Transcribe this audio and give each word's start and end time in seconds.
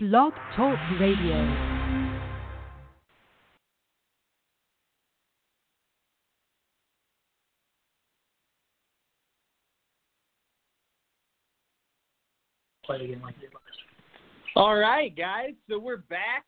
Blog 0.00 0.32
Talk 0.54 0.78
Radio. 1.00 1.88
play 12.84 13.04
again 13.04 13.20
like 13.22 13.34
you 13.36 13.48
did 13.48 13.54
last. 13.54 13.64
All 14.56 14.76
right, 14.76 15.14
guys. 15.16 15.50
So 15.68 15.78
we're 15.78 15.98
back 15.98 16.46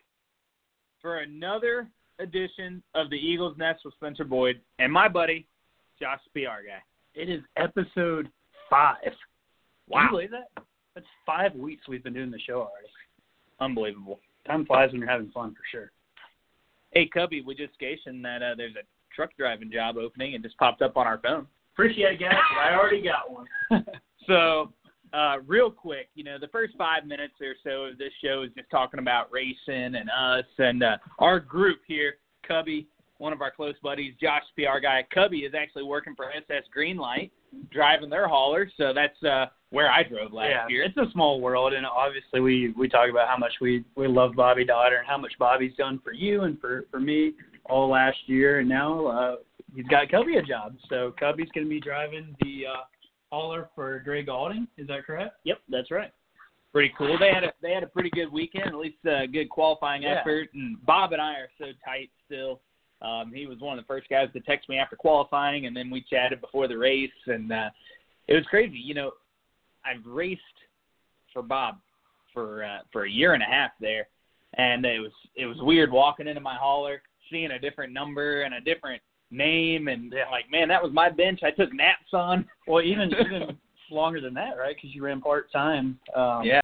for 1.02 1.18
another 1.18 1.88
edition 2.18 2.82
of 2.94 3.10
the 3.10 3.16
Eagles 3.16 3.56
Nest 3.58 3.80
with 3.84 3.94
Spencer 3.94 4.24
Boyd 4.24 4.60
and 4.78 4.92
my 4.92 5.08
buddy 5.08 5.46
Josh 6.00 6.20
PR 6.32 6.64
guy. 6.66 6.82
It 7.14 7.28
is 7.28 7.42
episode 7.56 8.28
five. 8.68 8.96
Can 9.02 9.12
Wow. 9.88 10.04
you 10.04 10.10
believe 10.10 10.30
that? 10.30 10.64
That's 10.94 11.06
five 11.26 11.54
weeks 11.54 11.88
we've 11.88 12.02
been 12.04 12.14
doing 12.14 12.30
the 12.30 12.38
show 12.38 12.60
already. 12.62 12.88
Unbelievable. 13.60 14.20
Time 14.46 14.64
flies 14.64 14.90
when 14.92 15.00
you're 15.00 15.10
having 15.10 15.30
fun 15.30 15.52
for 15.52 15.62
sure. 15.70 15.92
Hey, 16.92 17.06
Cubby, 17.06 17.42
we 17.42 17.54
just 17.54 17.74
station 17.74 18.22
that 18.22 18.42
uh, 18.42 18.54
there's 18.56 18.74
a 18.74 18.84
truck 19.14 19.30
driving 19.38 19.70
job 19.70 19.96
opening 19.96 20.34
and 20.34 20.42
just 20.42 20.56
popped 20.58 20.82
up 20.82 20.96
on 20.96 21.06
our 21.06 21.18
phone. 21.18 21.46
Appreciate 21.74 22.14
it, 22.14 22.20
guys. 22.20 22.34
I 22.60 22.74
already 22.74 23.02
got 23.02 23.30
one. 23.30 23.46
So, 24.26 24.72
uh, 25.12 25.36
real 25.46 25.70
quick, 25.70 26.08
you 26.14 26.22
know, 26.22 26.38
the 26.38 26.46
first 26.48 26.74
five 26.76 27.04
minutes 27.04 27.34
or 27.40 27.54
so 27.64 27.84
of 27.84 27.98
this 27.98 28.12
show 28.22 28.42
is 28.42 28.50
just 28.56 28.70
talking 28.70 29.00
about 29.00 29.32
racing 29.32 29.96
and 29.96 30.08
us 30.10 30.44
and 30.58 30.84
uh, 30.84 30.98
our 31.18 31.40
group 31.40 31.80
here. 31.88 32.14
Cubby, 32.46 32.86
one 33.18 33.32
of 33.32 33.40
our 33.40 33.50
close 33.50 33.74
buddies, 33.82 34.14
Josh, 34.20 34.42
PR 34.56 34.78
guy. 34.80 35.04
Cubby 35.12 35.38
is 35.38 35.54
actually 35.54 35.82
working 35.82 36.14
for 36.14 36.30
SS 36.30 36.64
Greenlight, 36.76 37.30
driving 37.70 38.10
their 38.10 38.28
hauler. 38.28 38.70
So 38.76 38.92
that's 38.94 39.22
uh, 39.22 39.46
where 39.70 39.90
I 39.90 40.02
drove 40.02 40.32
last 40.32 40.48
yeah, 40.50 40.68
year. 40.68 40.82
it's 40.82 40.96
a 40.96 41.10
small 41.12 41.40
world, 41.40 41.72
and 41.72 41.86
obviously 41.86 42.40
we 42.40 42.72
we 42.76 42.88
talk 42.88 43.08
about 43.10 43.28
how 43.28 43.36
much 43.36 43.52
we 43.60 43.84
we 43.96 44.08
love 44.08 44.32
Bobby 44.34 44.64
Dotter 44.64 44.96
and 44.96 45.06
how 45.06 45.18
much 45.18 45.32
Bobby's 45.38 45.74
done 45.76 46.00
for 46.02 46.12
you 46.12 46.42
and 46.42 46.60
for 46.60 46.86
for 46.90 47.00
me 47.00 47.32
all 47.66 47.88
last 47.88 48.18
year, 48.26 48.60
and 48.60 48.68
now 48.68 49.06
uh, 49.06 49.36
he's 49.74 49.86
got 49.86 50.10
Cubby 50.10 50.36
a 50.36 50.42
job. 50.42 50.74
So 50.88 51.14
Cubby's 51.18 51.48
going 51.54 51.66
to 51.66 51.70
be 51.70 51.80
driving 51.80 52.34
the 52.40 52.64
uh, 52.66 52.80
hauler 53.30 53.68
for 53.74 54.00
Gray 54.04 54.24
Gaulding. 54.24 54.66
Is 54.76 54.88
that 54.88 55.04
correct? 55.06 55.36
Yep, 55.44 55.58
that's 55.68 55.90
right. 55.90 56.12
Pretty 56.72 56.92
cool. 56.96 57.18
They 57.18 57.30
had 57.32 57.44
a 57.44 57.52
they 57.62 57.72
had 57.72 57.82
a 57.82 57.88
pretty 57.88 58.10
good 58.10 58.30
weekend, 58.32 58.66
at 58.68 58.74
least 58.76 58.98
a 59.04 59.26
good 59.26 59.48
qualifying 59.50 60.02
Yeah. 60.02 60.20
effort. 60.20 60.48
And 60.54 60.84
Bob 60.86 61.12
and 61.12 61.20
I 61.20 61.32
are 61.34 61.50
so 61.58 61.66
tight 61.84 62.10
still. 62.26 62.60
Um, 63.02 63.32
he 63.34 63.46
was 63.46 63.58
one 63.60 63.78
of 63.78 63.84
the 63.84 63.86
first 63.88 64.08
guys 64.08 64.28
to 64.34 64.40
text 64.40 64.68
me 64.68 64.78
after 64.78 64.96
qualifying, 64.96 65.66
and 65.66 65.74
then 65.76 65.90
we 65.90 66.04
chatted 66.08 66.40
before 66.40 66.68
the 66.68 66.76
race, 66.76 67.10
and 67.26 67.50
uh, 67.52 67.70
it 68.28 68.34
was 68.34 68.44
crazy. 68.46 68.76
You 68.78 68.94
know, 68.94 69.12
I've 69.84 70.04
raced 70.04 70.40
for 71.32 71.42
Bob 71.42 71.78
for 72.34 72.64
uh, 72.64 72.78
for 72.92 73.04
a 73.04 73.10
year 73.10 73.34
and 73.34 73.42
a 73.42 73.46
half 73.46 73.70
there, 73.80 74.08
and 74.54 74.84
it 74.84 75.00
was 75.00 75.12
it 75.34 75.46
was 75.46 75.56
weird 75.60 75.90
walking 75.90 76.28
into 76.28 76.40
my 76.40 76.56
hauler, 76.56 77.02
seeing 77.30 77.52
a 77.52 77.58
different 77.58 77.92
number 77.92 78.42
and 78.42 78.54
a 78.54 78.60
different 78.60 79.00
name, 79.30 79.88
and 79.88 80.12
like, 80.30 80.50
man, 80.50 80.68
that 80.68 80.82
was 80.82 80.92
my 80.92 81.08
bench. 81.08 81.40
I 81.42 81.50
took 81.50 81.72
naps 81.72 82.12
on. 82.12 82.46
Well, 82.66 82.84
even 82.84 83.10
even 83.18 83.56
longer 83.90 84.20
than 84.20 84.34
that, 84.34 84.56
right? 84.58 84.76
Because 84.76 84.94
you 84.94 85.02
ran 85.02 85.20
part 85.20 85.50
time. 85.50 85.98
Um, 86.14 86.42
yeah. 86.44 86.60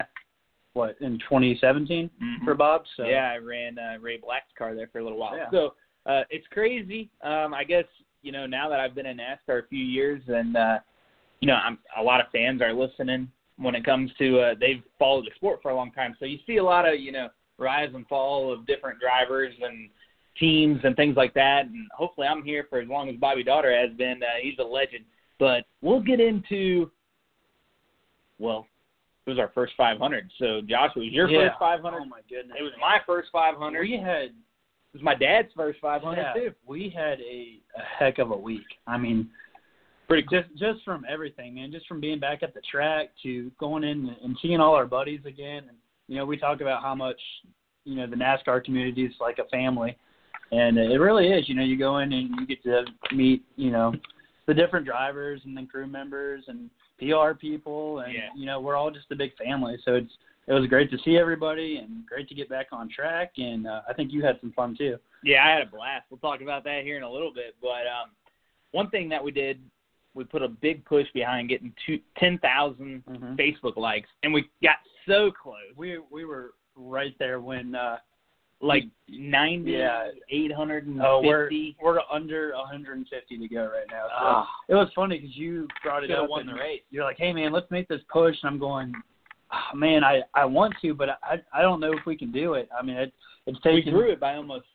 What 0.73 0.95
in 1.01 1.17
2017 1.19 2.09
Mhm. 2.21 2.45
for 2.45 2.53
Bob? 2.53 2.83
So 2.95 3.03
Yeah, 3.05 3.31
I 3.31 3.37
ran 3.37 3.77
uh, 3.79 3.97
Ray 3.99 4.17
Black's 4.17 4.51
car 4.57 4.75
there 4.75 4.87
for 4.87 4.99
a 4.99 5.03
little 5.03 5.17
while. 5.17 5.35
Yeah. 5.35 5.49
So 5.51 5.73
uh, 6.07 6.23
it's 6.29 6.47
crazy. 6.51 7.09
Um, 7.21 7.53
I 7.53 7.63
guess 7.63 7.85
you 8.21 8.31
know 8.31 8.45
now 8.45 8.69
that 8.69 8.79
I've 8.79 8.95
been 8.95 9.05
in 9.05 9.17
NASCAR 9.17 9.63
a 9.63 9.67
few 9.67 9.83
years, 9.83 10.21
and 10.27 10.55
uh, 10.55 10.79
you 11.39 11.47
know, 11.47 11.55
I'm 11.55 11.77
a 11.97 12.01
lot 12.01 12.19
of 12.19 12.27
fans 12.31 12.61
are 12.61 12.73
listening 12.73 13.29
when 13.57 13.75
it 13.75 13.83
comes 13.83 14.11
to 14.19 14.39
uh, 14.39 14.53
they've 14.59 14.83
followed 14.97 15.25
the 15.25 15.31
sport 15.35 15.59
for 15.61 15.71
a 15.71 15.75
long 15.75 15.91
time. 15.91 16.15
So 16.19 16.25
you 16.25 16.39
see 16.47 16.57
a 16.57 16.63
lot 16.63 16.87
of 16.87 16.99
you 16.99 17.11
know 17.11 17.29
rise 17.57 17.89
and 17.93 18.07
fall 18.07 18.51
of 18.51 18.65
different 18.65 18.99
drivers 18.99 19.53
and 19.61 19.89
teams 20.39 20.79
and 20.83 20.95
things 20.95 21.15
like 21.17 21.33
that. 21.33 21.65
And 21.65 21.87
hopefully, 21.95 22.27
I'm 22.27 22.43
here 22.43 22.65
for 22.69 22.79
as 22.79 22.87
long 22.87 23.09
as 23.09 23.15
Bobby 23.17 23.43
Dotter 23.43 23.75
has 23.75 23.95
been. 23.97 24.21
Uh, 24.23 24.41
he's 24.41 24.57
a 24.59 24.63
legend. 24.63 25.05
But 25.39 25.65
we'll 25.81 26.01
get 26.01 26.19
into 26.19 26.89
well. 28.39 28.67
It 29.25 29.31
was 29.31 29.39
our 29.39 29.51
first 29.53 29.73
500. 29.75 30.31
So, 30.39 30.61
Josh, 30.61 30.91
it 30.95 30.99
was 30.99 31.09
your 31.11 31.27
Yeah. 31.29 31.49
first 31.49 31.59
500. 31.59 32.01
Oh 32.01 32.05
my 32.05 32.21
goodness. 32.29 32.55
It 32.57 32.63
was 32.63 32.71
my 32.79 33.01
first 33.05 33.29
500. 33.33 33.81
We 33.81 33.97
had 33.97 34.33
was 34.97 35.03
my 35.03 35.15
dad's 35.15 35.49
first 35.55 35.79
500 35.79 36.21
yeah, 36.21 36.33
too. 36.33 36.53
we 36.65 36.89
had 36.95 37.19
a, 37.21 37.59
a 37.77 37.81
heck 37.99 38.19
of 38.19 38.31
a 38.31 38.37
week. 38.37 38.65
I 38.87 38.97
mean, 38.97 39.29
Pretty 40.07 40.25
cool. 40.27 40.41
just 40.41 40.57
just 40.57 40.83
from 40.85 41.05
everything, 41.09 41.53
man. 41.55 41.71
Just 41.71 41.85
from 41.87 41.99
being 41.99 42.19
back 42.19 42.41
at 42.41 42.53
the 42.53 42.61
track 42.69 43.09
to 43.23 43.51
going 43.59 43.83
in 43.83 44.15
and 44.23 44.37
seeing 44.41 44.59
all 44.59 44.73
our 44.73 44.85
buddies 44.85 45.19
again. 45.25 45.63
And 45.67 45.77
you 46.07 46.15
know, 46.17 46.25
we 46.25 46.37
talk 46.37 46.61
about 46.61 46.81
how 46.81 46.95
much 46.95 47.19
you 47.83 47.95
know 47.95 48.07
the 48.07 48.15
NASCAR 48.15 48.63
community 48.63 49.03
is 49.05 49.13
like 49.19 49.37
a 49.39 49.43
family, 49.49 49.97
and 50.51 50.77
it 50.77 50.99
really 50.99 51.27
is. 51.27 51.49
You 51.49 51.55
know, 51.55 51.63
you 51.63 51.77
go 51.77 51.97
in 51.97 52.13
and 52.13 52.29
you 52.39 52.47
get 52.47 52.63
to 52.63 52.85
meet 53.13 53.43
you 53.57 53.69
know 53.69 53.93
the 54.47 54.53
different 54.53 54.85
drivers 54.85 55.41
and 55.43 55.55
then 55.57 55.67
crew 55.67 55.87
members 55.87 56.45
and 56.47 56.69
PR 56.99 57.33
people, 57.37 57.99
and 57.99 58.13
Yeah. 58.13 58.29
you 58.33 58.45
know 58.45 58.61
we're 58.61 58.77
all 58.77 58.89
just 58.91 59.11
a 59.11 59.15
big 59.15 59.35
family. 59.35 59.77
So 59.83 59.95
it's 59.95 60.13
it 60.47 60.53
was 60.53 60.65
great 60.67 60.89
to 60.91 60.97
see 61.03 61.17
everybody 61.17 61.77
and 61.77 62.05
great 62.05 62.27
to 62.29 62.35
get 62.35 62.49
back 62.49 62.67
on 62.71 62.89
track. 62.89 63.33
And 63.37 63.67
uh, 63.67 63.81
I 63.89 63.93
think 63.93 64.11
you 64.13 64.23
had 64.23 64.39
some 64.41 64.51
fun 64.53 64.75
too. 64.77 64.97
Yeah, 65.23 65.45
I 65.45 65.51
had 65.51 65.61
a 65.63 65.65
blast. 65.69 66.05
We'll 66.09 66.19
talk 66.19 66.41
about 66.41 66.63
that 66.63 66.83
here 66.83 66.97
in 66.97 67.03
a 67.03 67.11
little 67.11 67.33
bit. 67.33 67.55
But 67.61 67.85
um, 67.87 68.11
one 68.71 68.89
thing 68.89 69.09
that 69.09 69.23
we 69.23 69.31
did, 69.31 69.59
we 70.13 70.23
put 70.23 70.41
a 70.41 70.47
big 70.47 70.83
push 70.85 71.07
behind 71.13 71.49
getting 71.49 71.73
two, 71.85 71.99
10,000 72.17 73.03
Mhm. 73.05 73.35
Facebook 73.37 73.77
likes, 73.77 74.09
and 74.23 74.33
we 74.33 74.49
got 74.63 74.77
so 75.05 75.31
close. 75.31 75.73
We 75.75 75.99
we 76.11 76.25
were 76.25 76.53
right 76.75 77.15
there 77.19 77.39
when 77.41 77.75
uh 77.75 77.97
Like 78.59 78.85
90, 79.07 79.69
Yeah. 79.71 80.09
850. 80.29 80.99
oh 80.99 81.21
we're 81.21 81.47
we're 81.79 81.99
under 82.11 82.53
150 82.55 83.37
to 83.37 83.47
go 83.47 83.65
right 83.65 83.85
now. 83.91 84.07
So 84.07 84.13
Ah. 84.15 84.49
it 84.67 84.73
was 84.73 84.91
funny 84.95 85.19
because 85.19 85.37
you 85.37 85.67
brought 85.83 86.03
it 86.03 86.07
Should've 86.07 86.23
up 86.23 86.29
won 86.31 86.47
the 86.47 86.55
race. 86.55 86.81
You're 86.89 87.03
like, 87.03 87.17
hey 87.19 87.31
man, 87.33 87.51
let's 87.51 87.69
make 87.69 87.87
this 87.87 88.01
push, 88.09 88.35
and 88.41 88.49
I'm 88.49 88.57
going, 88.57 88.93
oh, 89.51 89.75
man, 89.75 90.03
I 90.03 90.21
I 90.33 90.45
want 90.45 90.73
to, 90.81 90.93
but 90.93 91.09
I 91.23 91.41
I 91.53 91.61
don't 91.61 91.79
know 91.79 91.93
if 91.93 92.05
we 92.05 92.17
can 92.17 92.31
do 92.31 92.53
it. 92.55 92.69
I 92.77 92.83
mean, 92.83 92.97
it 92.97 93.13
it's 93.45 93.59
we 93.63 93.71
taking. 93.77 93.93
grew 93.93 94.11
it 94.11 94.19
by 94.19 94.35
almost 94.35 94.65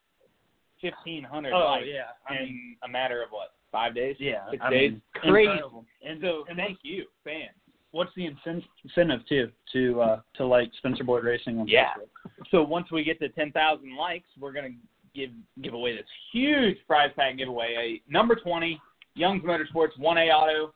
1,500 0.81 1.53
Oh 1.53 1.59
likes 1.65 1.87
yeah, 1.89 2.03
I 2.29 2.37
in 2.39 2.45
mean, 2.45 2.77
a 2.85 2.89
matter 2.89 3.23
of 3.23 3.31
what, 3.31 3.53
five 3.71 3.95
days? 3.95 4.17
yeah, 4.19 4.51
Six 4.51 4.63
I 4.65 4.71
days? 4.71 4.91
mean, 4.93 5.03
Crazy. 5.15 5.51
incredible. 5.51 5.85
And 6.07 6.21
so, 6.21 6.45
and 6.49 6.57
thank 6.57 6.79
you, 6.83 7.05
fans. 7.23 7.51
what's 7.93 8.11
the 8.17 8.27
incentive 8.27 9.21
too 9.29 9.51
to 9.73 10.01
uh 10.01 10.21
to 10.37 10.47
like 10.47 10.71
Spencer 10.79 11.05
Boyd 11.05 11.25
Racing 11.25 11.59
on 11.61 11.69
Yeah. 11.69 11.91
Facebook? 11.95 12.31
So 12.51 12.63
once 12.63 12.91
we 12.91 13.05
get 13.05 13.21
to 13.21 13.29
10,000 13.29 13.97
likes, 13.97 14.27
we're 14.41 14.53
gonna 14.53 14.71
give 15.15 15.31
give 15.63 15.75
away 15.75 15.95
this 15.97 16.07
huge 16.33 16.79
prize 16.89 17.11
pack 17.15 17.37
giveaway. 17.37 18.01
A 18.09 18.13
number 18.13 18.35
20 18.35 18.81
Young's 19.15 19.43
Motorsports 19.45 19.97
1A 20.01 20.35
Auto 20.35 20.73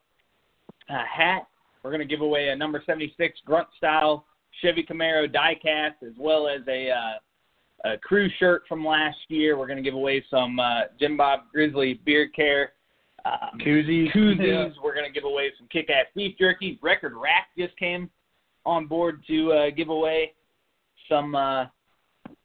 uh, 0.90 1.02
hat. 1.10 1.48
We're 1.82 1.90
gonna 1.90 2.04
give 2.04 2.20
away 2.20 2.48
a 2.48 2.56
number 2.56 2.82
76 2.84 3.38
Grunt 3.44 3.68
Style 3.76 4.26
Chevy 4.62 4.82
Camaro 4.82 5.32
diecast, 5.32 6.02
as 6.06 6.14
well 6.18 6.48
as 6.48 6.60
a 6.68 6.90
uh, 6.90 7.92
a 7.92 7.98
crew 7.98 8.28
shirt 8.38 8.62
from 8.68 8.84
last 8.84 9.18
year. 9.28 9.58
We're 9.58 9.66
gonna 9.68 9.82
give 9.82 9.94
away 9.94 10.24
some 10.30 10.58
uh, 10.58 10.82
Jim 10.98 11.16
Bob 11.16 11.40
Grizzly 11.52 12.00
Beard 12.04 12.34
Care. 12.34 12.72
Um, 13.24 13.58
Koozies. 13.58 14.12
koozies. 14.12 14.74
We're 14.82 14.94
going 14.94 15.06
to 15.06 15.12
give 15.12 15.24
away 15.24 15.50
some 15.58 15.66
kick-ass 15.66 16.06
beef 16.14 16.36
jerky. 16.38 16.78
Record 16.80 17.12
Rack 17.14 17.48
just 17.58 17.76
came 17.76 18.08
on 18.64 18.86
board 18.86 19.24
to 19.26 19.52
uh, 19.52 19.70
give 19.70 19.88
away 19.88 20.32
some 21.08 21.34
uh, 21.34 21.66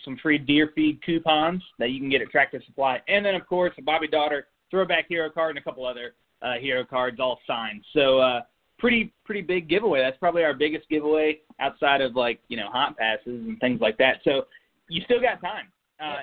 some 0.04 0.18
free 0.22 0.38
deer 0.38 0.72
feed 0.76 1.04
coupons 1.04 1.62
that 1.78 1.90
you 1.92 2.00
can 2.00 2.10
get 2.10 2.22
at 2.22 2.30
Tractor 2.30 2.62
Supply, 2.66 3.00
and 3.08 3.26
then 3.26 3.36
of 3.36 3.46
course 3.48 3.74
a 3.78 3.82
Bobby 3.82 4.08
Dotter 4.08 4.48
throwback 4.70 5.06
hero 5.08 5.30
card 5.30 5.52
and 5.52 5.60
a 5.60 5.64
couple 5.64 5.86
other 5.86 6.14
uh, 6.42 6.54
hero 6.60 6.84
cards 6.84 7.20
all 7.20 7.40
signed. 7.46 7.84
So 7.94 8.20
uh, 8.20 8.42
pretty 8.82 9.14
pretty 9.24 9.42
big 9.42 9.70
giveaway. 9.70 10.02
That's 10.02 10.18
probably 10.18 10.44
our 10.44 10.56
biggest 10.56 10.90
giveaway 10.90 11.40
outside 11.60 12.02
of 12.02 12.16
like 12.16 12.42
you 12.50 12.58
know 12.58 12.68
hot 12.70 12.98
passes 12.98 13.28
and 13.28 13.58
things 13.60 13.80
like 13.80 13.98
that. 14.00 14.18
So 14.26 14.48
you 14.90 15.02
still 15.06 15.22
got 15.22 15.40
time. 15.40 15.72
Uh, 16.04 16.22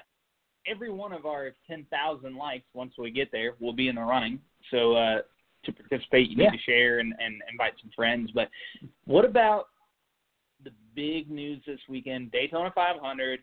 every 0.66 0.90
one 0.90 1.12
of 1.12 1.24
our 1.24 1.52
10,000 1.66 2.36
likes, 2.36 2.64
once 2.74 2.92
we 2.98 3.10
get 3.10 3.30
there, 3.32 3.52
will 3.60 3.72
be 3.72 3.88
in 3.88 3.94
the 3.94 4.02
running. 4.02 4.40
So 4.72 4.94
uh, 4.94 5.18
to 5.64 5.72
participate, 5.72 6.28
you 6.28 6.36
need 6.36 6.44
Yeah. 6.44 6.50
to 6.50 6.58
share 6.58 6.98
and, 6.98 7.14
and 7.20 7.40
invite 7.50 7.74
some 7.80 7.90
friends. 7.94 8.30
But 8.34 8.50
what 9.06 9.24
about 9.24 9.68
the 10.62 10.72
big 10.94 11.30
news 11.30 11.62
this 11.64 11.78
weekend? 11.88 12.32
Daytona 12.32 12.72
500. 12.74 13.40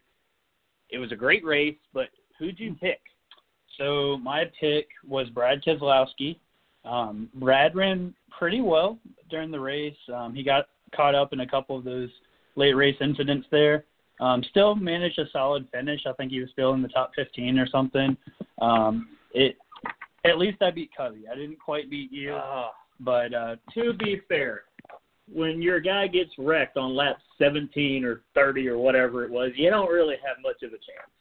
It 0.90 1.00
was 1.00 1.12
a 1.12 1.16
great 1.16 1.44
race, 1.44 1.78
but 1.94 2.10
who'd 2.38 2.60
you 2.60 2.76
pick? 2.76 3.00
So 3.78 4.18
my 4.18 4.52
pick 4.60 4.88
was 5.08 5.30
Brad 5.30 5.64
Keselowski. 5.64 6.38
Um, 6.86 7.30
Brad 7.36 7.76
ran 7.76 8.14
pretty 8.38 8.62
well 8.62 9.00
during 9.30 9.52
the 9.52 9.60
race. 9.60 9.96
Um, 10.14 10.34
he 10.36 10.44
got 10.44 10.68
caught 10.96 11.16
up 11.16 11.34
in 11.34 11.42
a 11.42 11.48
couple 11.48 11.78
of 11.78 11.84
those 11.84 12.10
late 12.56 12.74
race 12.74 12.96
incidents 13.02 13.48
there. 13.52 13.86
Um, 14.20 14.44
still 14.50 14.76
managed 14.76 15.20
a 15.20 15.26
solid 15.32 15.68
finish. 15.74 16.02
I 16.06 16.14
think 16.14 16.32
he 16.32 16.40
was 16.40 16.50
still 16.52 16.74
in 16.74 16.82
the 16.82 16.88
top 16.88 17.12
15 17.16 17.60
or 17.60 17.68
something. 17.68 18.16
Um, 18.62 19.10
it 19.34 19.58
at 20.26 20.38
least 20.38 20.62
I 20.62 20.72
beat 20.72 20.90
Covey. 20.96 21.26
I 21.32 21.36
didn't 21.36 21.60
quite 21.60 21.90
beat 21.90 22.12
you, 22.12 22.34
Uh, 22.34 22.70
but 23.00 23.34
uh, 23.34 23.56
to 23.74 23.94
be 23.94 24.22
fair, 24.28 24.64
when 25.32 25.62
your 25.62 25.80
guy 25.80 26.08
gets 26.08 26.32
wrecked 26.38 26.78
on 26.78 26.96
lap 26.96 27.18
17 27.38 28.06
or 28.06 28.22
30 28.34 28.70
or 28.70 28.78
whatever 28.78 29.26
it 29.26 29.32
was, 29.32 29.52
you 29.56 29.70
don't 29.70 29.92
really 29.92 30.16
have 30.26 30.38
much 30.42 30.64
of 30.64 30.70
a 30.70 30.78
chance. 30.78 31.12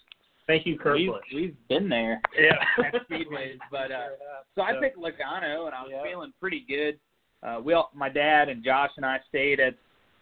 Thank 0.47 0.67
you, 0.67 0.79
Kurt 0.79 0.97
we've, 0.97 1.09
Busch. 1.11 1.25
we've 1.35 1.57
been 1.69 1.89
there 1.89 2.21
Yeah. 2.39 2.57
at 2.85 2.95
speedways, 3.09 3.59
but 3.71 3.91
uh, 3.91 4.09
so 4.55 4.63
I 4.63 4.75
picked 4.81 4.99
Logano, 4.99 5.67
and 5.67 5.75
I 5.75 5.83
was 5.83 5.91
Yeah. 5.93 6.03
feeling 6.03 6.33
pretty 6.41 6.65
good. 6.69 6.99
Uh, 7.43 7.61
we 7.63 7.73
all, 7.75 7.91
my 7.95 8.09
dad 8.09 8.49
and 8.49 8.63
Josh 8.65 8.91
and 8.97 9.05
I 9.07 9.19
stayed 9.29 9.61
at 9.61 9.75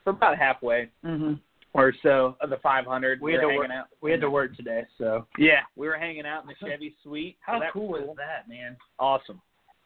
for 0.05 0.11
about 0.11 0.39
halfway 0.39 0.89
Mm-hmm. 1.05 1.35
or 1.75 1.93
so 2.03 2.37
of 2.41 2.51
the 2.51 2.59
500. 2.59 3.21
We 3.21 3.33
had 3.33 3.41
to 3.43 3.47
work. 3.49 3.71
out. 3.71 3.87
We 4.01 4.11
had 4.11 4.21
to 4.21 4.31
work 4.31 4.57
today, 4.57 4.85
so 4.99 5.27
Yeah, 5.39 5.61
we 5.77 5.87
were 5.89 5.97
hanging 5.99 6.27
out 6.27 6.43
in 6.43 6.49
the 6.49 6.55
Chevy 6.67 6.95
Suite. 7.03 7.37
how 7.41 7.59
that 7.59 7.73
cool 7.73 7.89
was 7.89 8.03
is 8.03 8.17
that, 8.17 8.49
man? 8.49 8.77
Awesome, 8.99 9.41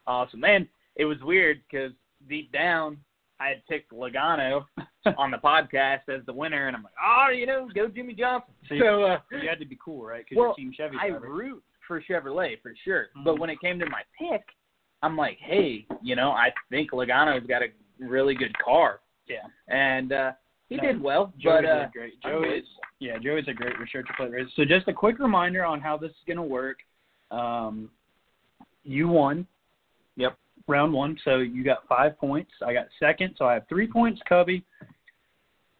awesome. 0.06 0.44
And 0.44 0.66
it 0.96 1.04
was 1.06 1.18
weird 1.22 1.60
because 1.70 1.92
deep 2.28 2.50
down, 2.52 2.98
I 3.38 3.48
had 3.48 3.66
picked 3.68 3.92
Logano 3.92 4.64
on 5.18 5.30
the 5.30 5.36
podcast 5.38 6.08
as 6.08 6.24
the 6.26 6.32
winner, 6.32 6.68
and 6.68 6.76
I'm 6.76 6.82
like, 6.82 6.92
oh, 7.04 7.30
you 7.30 7.46
know, 7.46 7.68
go 7.74 7.86
Jimmie 7.88 8.14
Johnson. 8.14 8.54
So 8.68 8.74
you- 8.74 8.82
So 8.82 9.02
uh, 9.04 9.18
You 9.30 9.48
had 9.48 9.58
to 9.58 9.66
be 9.66 9.78
cool, 9.84 10.04
right? 10.04 10.24
Because 10.24 10.36
Well, 10.40 10.54
you're 10.58 10.70
Team 10.70 10.72
Chevy 10.76 10.96
I 11.00 11.10
driver. 11.10 11.28
root 11.28 11.62
for 11.86 12.00
Chevrolet 12.02 12.60
for 12.62 12.72
sure. 12.84 13.08
But 13.24 13.34
Mhm. 13.36 13.38
when 13.40 13.50
it 13.50 13.60
came 13.60 13.78
to 13.78 13.86
my 13.86 14.02
pick, 14.18 14.42
I'm 15.02 15.16
like, 15.16 15.38
hey, 15.38 15.86
you 16.02 16.16
know, 16.16 16.30
I 16.30 16.52
think 16.70 16.90
Logano's 16.92 17.46
got 17.46 17.62
a 17.62 17.68
really 18.00 18.34
good 18.34 18.56
car, 18.58 19.00
yeah. 19.28 19.46
and 19.68 20.12
uh, 20.12 20.32
he 20.68 20.76
No, 20.76 20.82
did 20.82 21.00
well. 21.00 21.32
Joey 21.38 21.62
but 21.62 21.64
uh, 21.66 21.82
did 21.84 21.92
great. 21.92 22.20
Joey 22.22 22.48
is 22.48 22.66
yeah, 22.98 23.18
Joey's 23.18 23.46
a 23.46 23.52
great 23.52 23.74
restrictor 23.74 24.16
plate 24.16 24.30
racer. 24.32 24.48
So 24.56 24.64
just 24.64 24.88
a 24.88 24.92
quick 24.94 25.18
reminder 25.18 25.64
on 25.64 25.80
how 25.80 25.96
this 25.98 26.10
is 26.10 26.16
going 26.26 26.38
to 26.38 26.42
work. 26.42 26.78
Um, 27.30 27.90
you 28.82 29.06
won. 29.08 29.46
Yep. 30.16 30.36
Round 30.68 30.92
one, 30.92 31.16
so 31.24 31.38
you 31.38 31.62
got 31.62 31.86
five 31.88 32.18
points. 32.18 32.50
I 32.64 32.72
got 32.72 32.86
second, 32.98 33.34
so 33.38 33.44
I 33.44 33.54
have 33.54 33.68
three 33.68 33.86
points. 33.86 34.20
Cubby. 34.28 34.64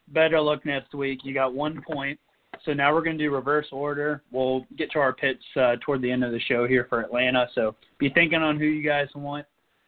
Better 0.09 0.39
luck 0.39 0.65
next 0.65 0.93
week. 0.93 1.19
You 1.23 1.33
got 1.33 1.53
one 1.53 1.81
point. 1.85 2.17
So 2.63 2.73
now 2.73 2.93
we're 2.93 3.03
going 3.03 3.17
to 3.17 3.23
do 3.23 3.31
reverse 3.31 3.67
order. 3.71 4.23
We'll 4.31 4.65
get 4.77 4.91
to 4.91 4.99
our 4.99 5.13
pits 5.13 5.43
uh, 5.57 5.75
toward 5.81 6.01
the 6.01 6.09
end 6.09 6.23
of 6.23 6.31
the 6.31 6.39
show 6.39 6.65
here 6.65 6.85
for 6.89 7.01
Atlanta. 7.01 7.47
So 7.53 7.75
be 7.99 8.09
thinking 8.09 8.41
on 8.41 8.57
who 8.57 8.65
you 8.65 8.87
guys 8.87 9.07
want 9.13 9.45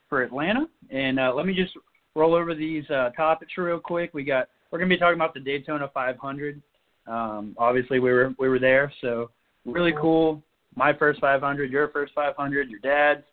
for 0.10 0.24
Atlanta. 0.24 0.68
And 0.90 1.20
uh, 1.20 1.34
let 1.34 1.46
me 1.46 1.54
just 1.54 1.74
roll 2.16 2.34
over 2.34 2.54
these 2.54 2.90
uh, 2.90 3.12
topics 3.12 3.54
real 3.58 3.80
quick. 3.80 4.14
We 4.14 4.24
got 4.24 4.50
we're 4.72 4.80
going 4.80 4.90
to 4.90 4.96
be 4.96 5.00
talking 5.00 5.16
about 5.16 5.34
the 5.34 5.40
Daytona 5.40 5.90
500. 5.94 6.62
Um, 7.08 7.56
obviously, 7.58 8.00
we 8.00 8.12
were 8.12 8.34
we 8.38 8.50
were 8.50 8.60
there, 8.60 8.92
so 9.02 9.32
really 9.66 9.94
cool. 10.00 10.44
My 10.76 10.94
first 10.94 11.20
500, 11.20 11.72
your 11.72 11.90
first 11.90 12.14
500, 12.14 12.70
your 12.70 12.80
dad's. 12.80 13.24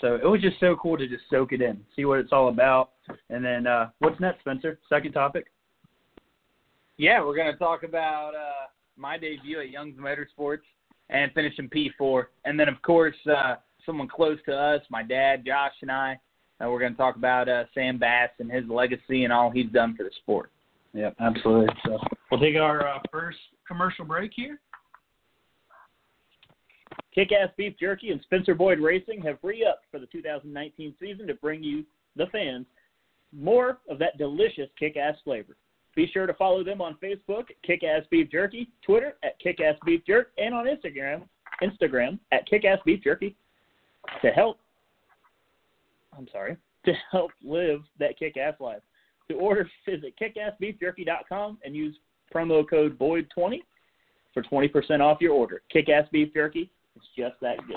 So 0.00 0.14
it 0.16 0.24
was 0.24 0.40
just 0.40 0.60
so 0.60 0.76
cool 0.76 0.98
to 0.98 1.08
just 1.08 1.24
soak 1.30 1.52
it 1.52 1.62
in, 1.62 1.80
see 1.94 2.04
what 2.04 2.18
it's 2.18 2.32
all 2.32 2.48
about. 2.48 2.90
And 3.30 3.44
then 3.44 3.66
uh, 3.66 3.90
what's 3.98 4.20
next, 4.20 4.40
Spencer? 4.40 4.78
Second 4.88 5.12
topic. 5.12 5.46
yeah, 6.98 7.24
we're 7.24 7.36
going 7.36 7.52
to 7.52 7.58
talk 7.58 7.82
about 7.82 8.34
uh, 8.34 8.66
my 8.96 9.16
debut 9.16 9.60
at 9.60 9.70
Young's 9.70 9.98
Motorsports 9.98 10.64
and 11.08 11.32
finishing 11.32 11.68
P4, 11.68 12.24
and 12.44 12.58
then 12.58 12.68
of 12.68 12.80
course 12.82 13.14
uh, 13.30 13.56
someone 13.86 14.08
close 14.08 14.38
to 14.46 14.54
us, 14.54 14.82
my 14.90 15.02
dad, 15.02 15.44
Josh, 15.46 15.74
and 15.82 15.90
I. 15.90 16.18
Uh, 16.60 16.70
we're 16.70 16.80
going 16.80 16.92
to 16.92 16.98
talk 16.98 17.16
about 17.16 17.48
uh, 17.48 17.64
Sam 17.74 17.98
Bass 17.98 18.30
and 18.38 18.50
his 18.50 18.64
legacy 18.68 19.24
and 19.24 19.32
all 19.32 19.50
he's 19.50 19.70
done 19.72 19.94
for 19.94 20.04
the 20.04 20.10
sport. 20.22 20.50
Yep, 20.94 21.14
absolutely. 21.20 21.68
So 21.84 21.98
we'll 22.30 22.40
take 22.40 22.56
our 22.56 22.88
uh, 22.88 22.98
first 23.12 23.38
commercial 23.68 24.04
break 24.04 24.32
here. 24.34 24.58
Kick 27.16 27.32
Ass 27.32 27.48
Beef 27.56 27.74
Jerky 27.80 28.10
and 28.10 28.20
Spencer 28.20 28.54
Boyd 28.54 28.78
Racing 28.78 29.22
have 29.22 29.38
re 29.42 29.64
upped 29.64 29.86
for 29.90 29.98
the 29.98 30.06
2019 30.06 30.94
season 31.00 31.26
to 31.26 31.34
bring 31.34 31.64
you, 31.64 31.82
the 32.14 32.26
fans, 32.26 32.66
more 33.32 33.78
of 33.88 33.98
that 33.98 34.18
delicious 34.18 34.68
kick 34.78 34.98
ass 34.98 35.16
flavor. 35.24 35.56
Be 35.94 36.06
sure 36.12 36.26
to 36.26 36.34
follow 36.34 36.62
them 36.62 36.82
on 36.82 36.98
Facebook 37.02 37.46
Kick 37.66 37.82
Ass 37.82 38.02
Beef 38.10 38.30
Jerky, 38.30 38.68
Twitter 38.84 39.14
at 39.24 39.38
Kick 39.38 39.62
Ass 39.62 39.76
Beef 39.86 40.02
Jerk, 40.06 40.28
and 40.36 40.54
on 40.54 40.66
Instagram, 40.66 41.22
Instagram 41.62 42.18
at 42.32 42.46
Kick 42.46 42.66
Ass 42.66 42.78
Beef 42.84 43.02
Jerky 43.02 43.34
to 44.20 44.28
help. 44.28 44.58
I'm 46.16 46.28
sorry, 46.30 46.58
to 46.84 46.92
help 47.10 47.30
live 47.42 47.80
that 47.98 48.18
kick 48.18 48.36
ass 48.36 48.54
life. 48.60 48.82
To 49.30 49.34
order, 49.36 49.68
visit 49.86 50.14
kickassbeefjerky.com 50.20 51.58
and 51.64 51.74
use 51.74 51.96
promo 52.32 52.68
code 52.68 52.98
Boyd20 52.98 53.60
for 54.32 54.42
20% 54.42 55.00
off 55.00 55.20
your 55.20 55.32
order. 55.32 55.62
Kick 55.72 55.88
Ass 55.88 56.06
Beef 56.12 56.32
Jerky, 56.32 56.70
it's 56.96 57.06
just 57.16 57.36
that 57.40 57.58
good. 57.66 57.76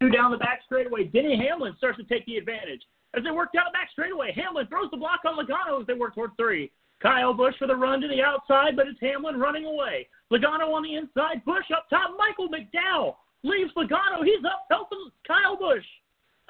Two 0.00 0.10
down 0.10 0.30
the 0.30 0.38
back 0.38 0.60
straightaway, 0.64 1.04
Denny 1.04 1.36
Hamlin 1.36 1.74
starts 1.76 1.98
to 1.98 2.04
take 2.04 2.24
the 2.26 2.36
advantage. 2.36 2.82
As 3.16 3.24
they 3.24 3.30
work 3.30 3.52
down 3.52 3.64
the 3.66 3.72
back 3.72 3.90
straightaway, 3.90 4.32
Hamlin 4.32 4.66
throws 4.68 4.90
the 4.90 4.96
block 4.96 5.20
on 5.26 5.34
Logano 5.34 5.80
as 5.80 5.86
they 5.86 5.94
work 5.94 6.14
toward 6.14 6.36
three. 6.36 6.70
Kyle 7.02 7.34
Busch 7.34 7.54
for 7.58 7.66
the 7.66 7.74
run 7.74 8.00
to 8.00 8.08
the 8.08 8.22
outside, 8.22 8.76
but 8.76 8.86
it's 8.86 9.00
Hamlin 9.00 9.38
running 9.38 9.64
away. 9.64 10.08
Logano 10.32 10.74
on 10.74 10.82
the 10.82 10.94
inside, 10.94 11.44
Busch 11.44 11.64
up 11.74 11.88
top. 11.90 12.10
Michael 12.18 12.48
McDowell 12.48 13.16
leaves 13.42 13.72
Logano. 13.76 14.24
He's 14.24 14.44
up 14.44 14.66
helping 14.70 15.10
Kyle 15.26 15.56
Busch 15.56 15.84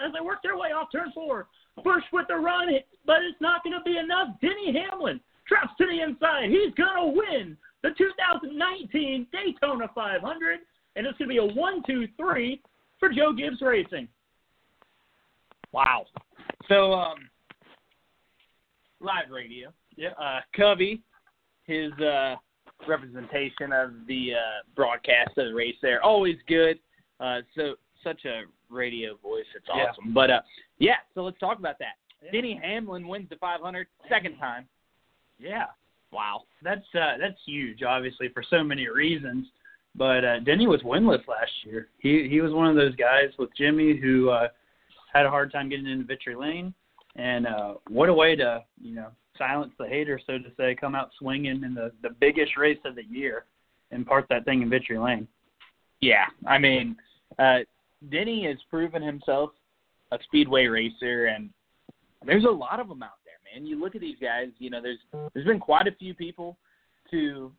as 0.04 0.12
they 0.12 0.20
work 0.20 0.42
their 0.42 0.56
way 0.56 0.68
off 0.68 0.88
turn 0.92 1.12
four. 1.14 1.48
Busch 1.84 2.04
with 2.12 2.26
the 2.28 2.34
run, 2.34 2.68
but 3.06 3.22
it's 3.22 3.40
not 3.40 3.62
going 3.62 3.76
to 3.76 3.84
be 3.84 3.98
enough. 3.98 4.28
Denny 4.40 4.72
Hamlin 4.72 5.20
drops 5.48 5.72
to 5.78 5.86
the 5.86 6.00
inside. 6.02 6.50
He's 6.50 6.74
going 6.74 6.96
to 6.96 7.16
win 7.18 7.56
the 7.82 7.90
2019 7.96 9.26
Daytona 9.32 9.86
500, 9.94 10.58
and 10.96 11.06
it's 11.06 11.16
going 11.18 11.28
to 11.28 11.32
be 11.34 11.38
a 11.38 11.44
one-two-three 11.44 12.60
for 13.00 13.08
Joe 13.08 13.32
Gibbs 13.32 13.60
Racing. 13.60 14.08
Wow. 15.72 16.06
So, 16.68 16.92
um, 16.94 17.16
live 19.00 19.30
radio. 19.30 19.72
Yeah. 19.96 20.10
Uh, 20.20 20.40
Covey, 20.56 21.02
his 21.64 21.92
uh, 21.94 22.36
representation 22.86 23.72
of 23.72 23.90
the 24.06 24.32
uh, 24.34 24.62
broadcast 24.74 25.30
of 25.36 25.48
the 25.48 25.54
race 25.54 25.76
there, 25.82 26.02
always 26.02 26.36
good. 26.46 26.78
Uh, 27.20 27.40
so 27.56 27.74
such 28.04 28.24
a 28.24 28.42
radio 28.70 29.16
voice, 29.22 29.44
it's 29.56 29.66
Yeah. 29.68 29.84
awesome. 29.90 30.12
But 30.12 30.30
uh, 30.30 30.40
yeah, 30.78 30.96
so 31.14 31.22
let's 31.24 31.38
talk 31.38 31.58
about 31.58 31.78
that. 31.80 31.94
Yeah. 32.22 32.30
Denny 32.32 32.60
Hamlin 32.62 33.06
wins 33.06 33.28
the 33.28 33.36
500 33.36 33.86
second 34.08 34.36
time. 34.38 34.68
Yeah. 35.38 35.66
Wow. 36.12 36.42
That's 36.62 36.86
uh, 36.94 37.18
that's 37.20 37.38
huge, 37.46 37.82
obviously, 37.82 38.28
for 38.28 38.42
so 38.48 38.62
many 38.62 38.88
reasons. 38.88 39.46
But 39.94 40.24
uh, 40.24 40.40
Denny 40.40 40.66
was 40.66 40.82
winless 40.82 41.26
last 41.26 41.50
year. 41.64 41.88
He 41.98 42.28
he 42.30 42.40
was 42.40 42.52
one 42.52 42.68
of 42.68 42.76
those 42.76 42.94
guys 42.96 43.30
with 43.38 43.50
Jimmy 43.56 43.98
who 43.98 44.30
uh, 44.30 44.48
had 45.12 45.26
a 45.26 45.30
hard 45.30 45.52
time 45.52 45.68
getting 45.68 45.86
into 45.86 46.04
victory 46.04 46.36
lane, 46.36 46.72
and 47.16 47.46
uh, 47.46 47.74
what 47.88 48.08
a 48.08 48.14
way 48.14 48.36
to 48.36 48.62
you 48.80 48.94
know 48.94 49.08
silence 49.36 49.72
the 49.78 49.86
hater, 49.86 50.20
so 50.26 50.38
to 50.38 50.50
say, 50.56 50.74
come 50.74 50.94
out 50.94 51.10
swinging 51.18 51.62
in 51.64 51.74
the 51.74 51.92
the 52.02 52.10
biggest 52.20 52.56
race 52.56 52.78
of 52.84 52.94
the 52.94 53.04
year, 53.04 53.46
and 53.90 54.06
park 54.06 54.26
that 54.28 54.44
thing 54.44 54.62
in 54.62 54.70
victory 54.70 54.98
lane. 54.98 55.26
Yeah, 56.00 56.26
I 56.46 56.58
mean, 56.58 56.96
uh, 57.38 57.60
Denny 58.10 58.44
has 58.46 58.56
proven 58.70 59.02
himself 59.02 59.50
a 60.12 60.18
speedway 60.24 60.66
racer, 60.66 61.26
and 61.26 61.50
there's 62.24 62.44
a 62.44 62.50
lot 62.50 62.78
of 62.78 62.88
them 62.88 63.02
out 63.02 63.17
man. 63.54 63.66
You 63.66 63.78
look 63.80 63.94
at 63.94 64.00
these 64.00 64.16
guys. 64.20 64.48
You 64.58 64.70
know, 64.70 64.80
there's 64.82 64.98
there's 65.34 65.46
been 65.46 65.60
quite 65.60 65.86
a 65.86 65.92
few 65.92 66.14
people 66.14 66.56
to 67.10 67.52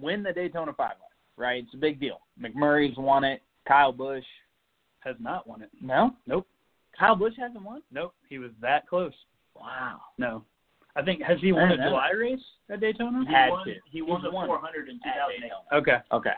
win 0.00 0.22
the 0.22 0.32
Daytona 0.32 0.72
500, 0.72 0.96
right? 1.36 1.62
It's 1.64 1.74
a 1.74 1.78
big 1.78 2.00
deal. 2.00 2.20
McMurray's 2.40 2.96
won 2.96 3.24
it. 3.24 3.42
Kyle 3.66 3.92
Busch, 3.92 4.24
Has 5.00 5.16
not 5.18 5.46
won 5.46 5.62
it. 5.62 5.70
no, 5.80 6.14
Nope. 6.26 6.46
Kyle 6.98 7.16
Busch 7.16 7.34
hasn't 7.38 7.62
won. 7.64 7.82
Nope. 7.90 8.14
He 8.28 8.38
was 8.38 8.50
that 8.60 8.86
close. 8.88 9.12
Wow. 9.56 10.00
No. 10.18 10.44
I 10.96 11.02
think 11.02 11.22
has 11.22 11.38
he 11.40 11.50
won 11.52 11.64
a 11.64 11.68
don't 11.76 11.80
know. 11.80 11.90
July 11.90 12.10
race 12.16 12.38
at 12.70 12.80
Daytona? 12.80 13.24
Had 13.28 13.50
won, 13.50 13.66
to. 13.66 13.74
He 13.90 14.00
won 14.02 14.20
He's 14.20 14.30
the 14.30 14.34
won 14.34 14.46
400 14.46 14.88
in 14.88 14.96
At 15.04 15.14
2008. 15.14 15.40
Daytona. 15.40 15.80
Okay. 15.80 15.96
Okay. 16.12 16.36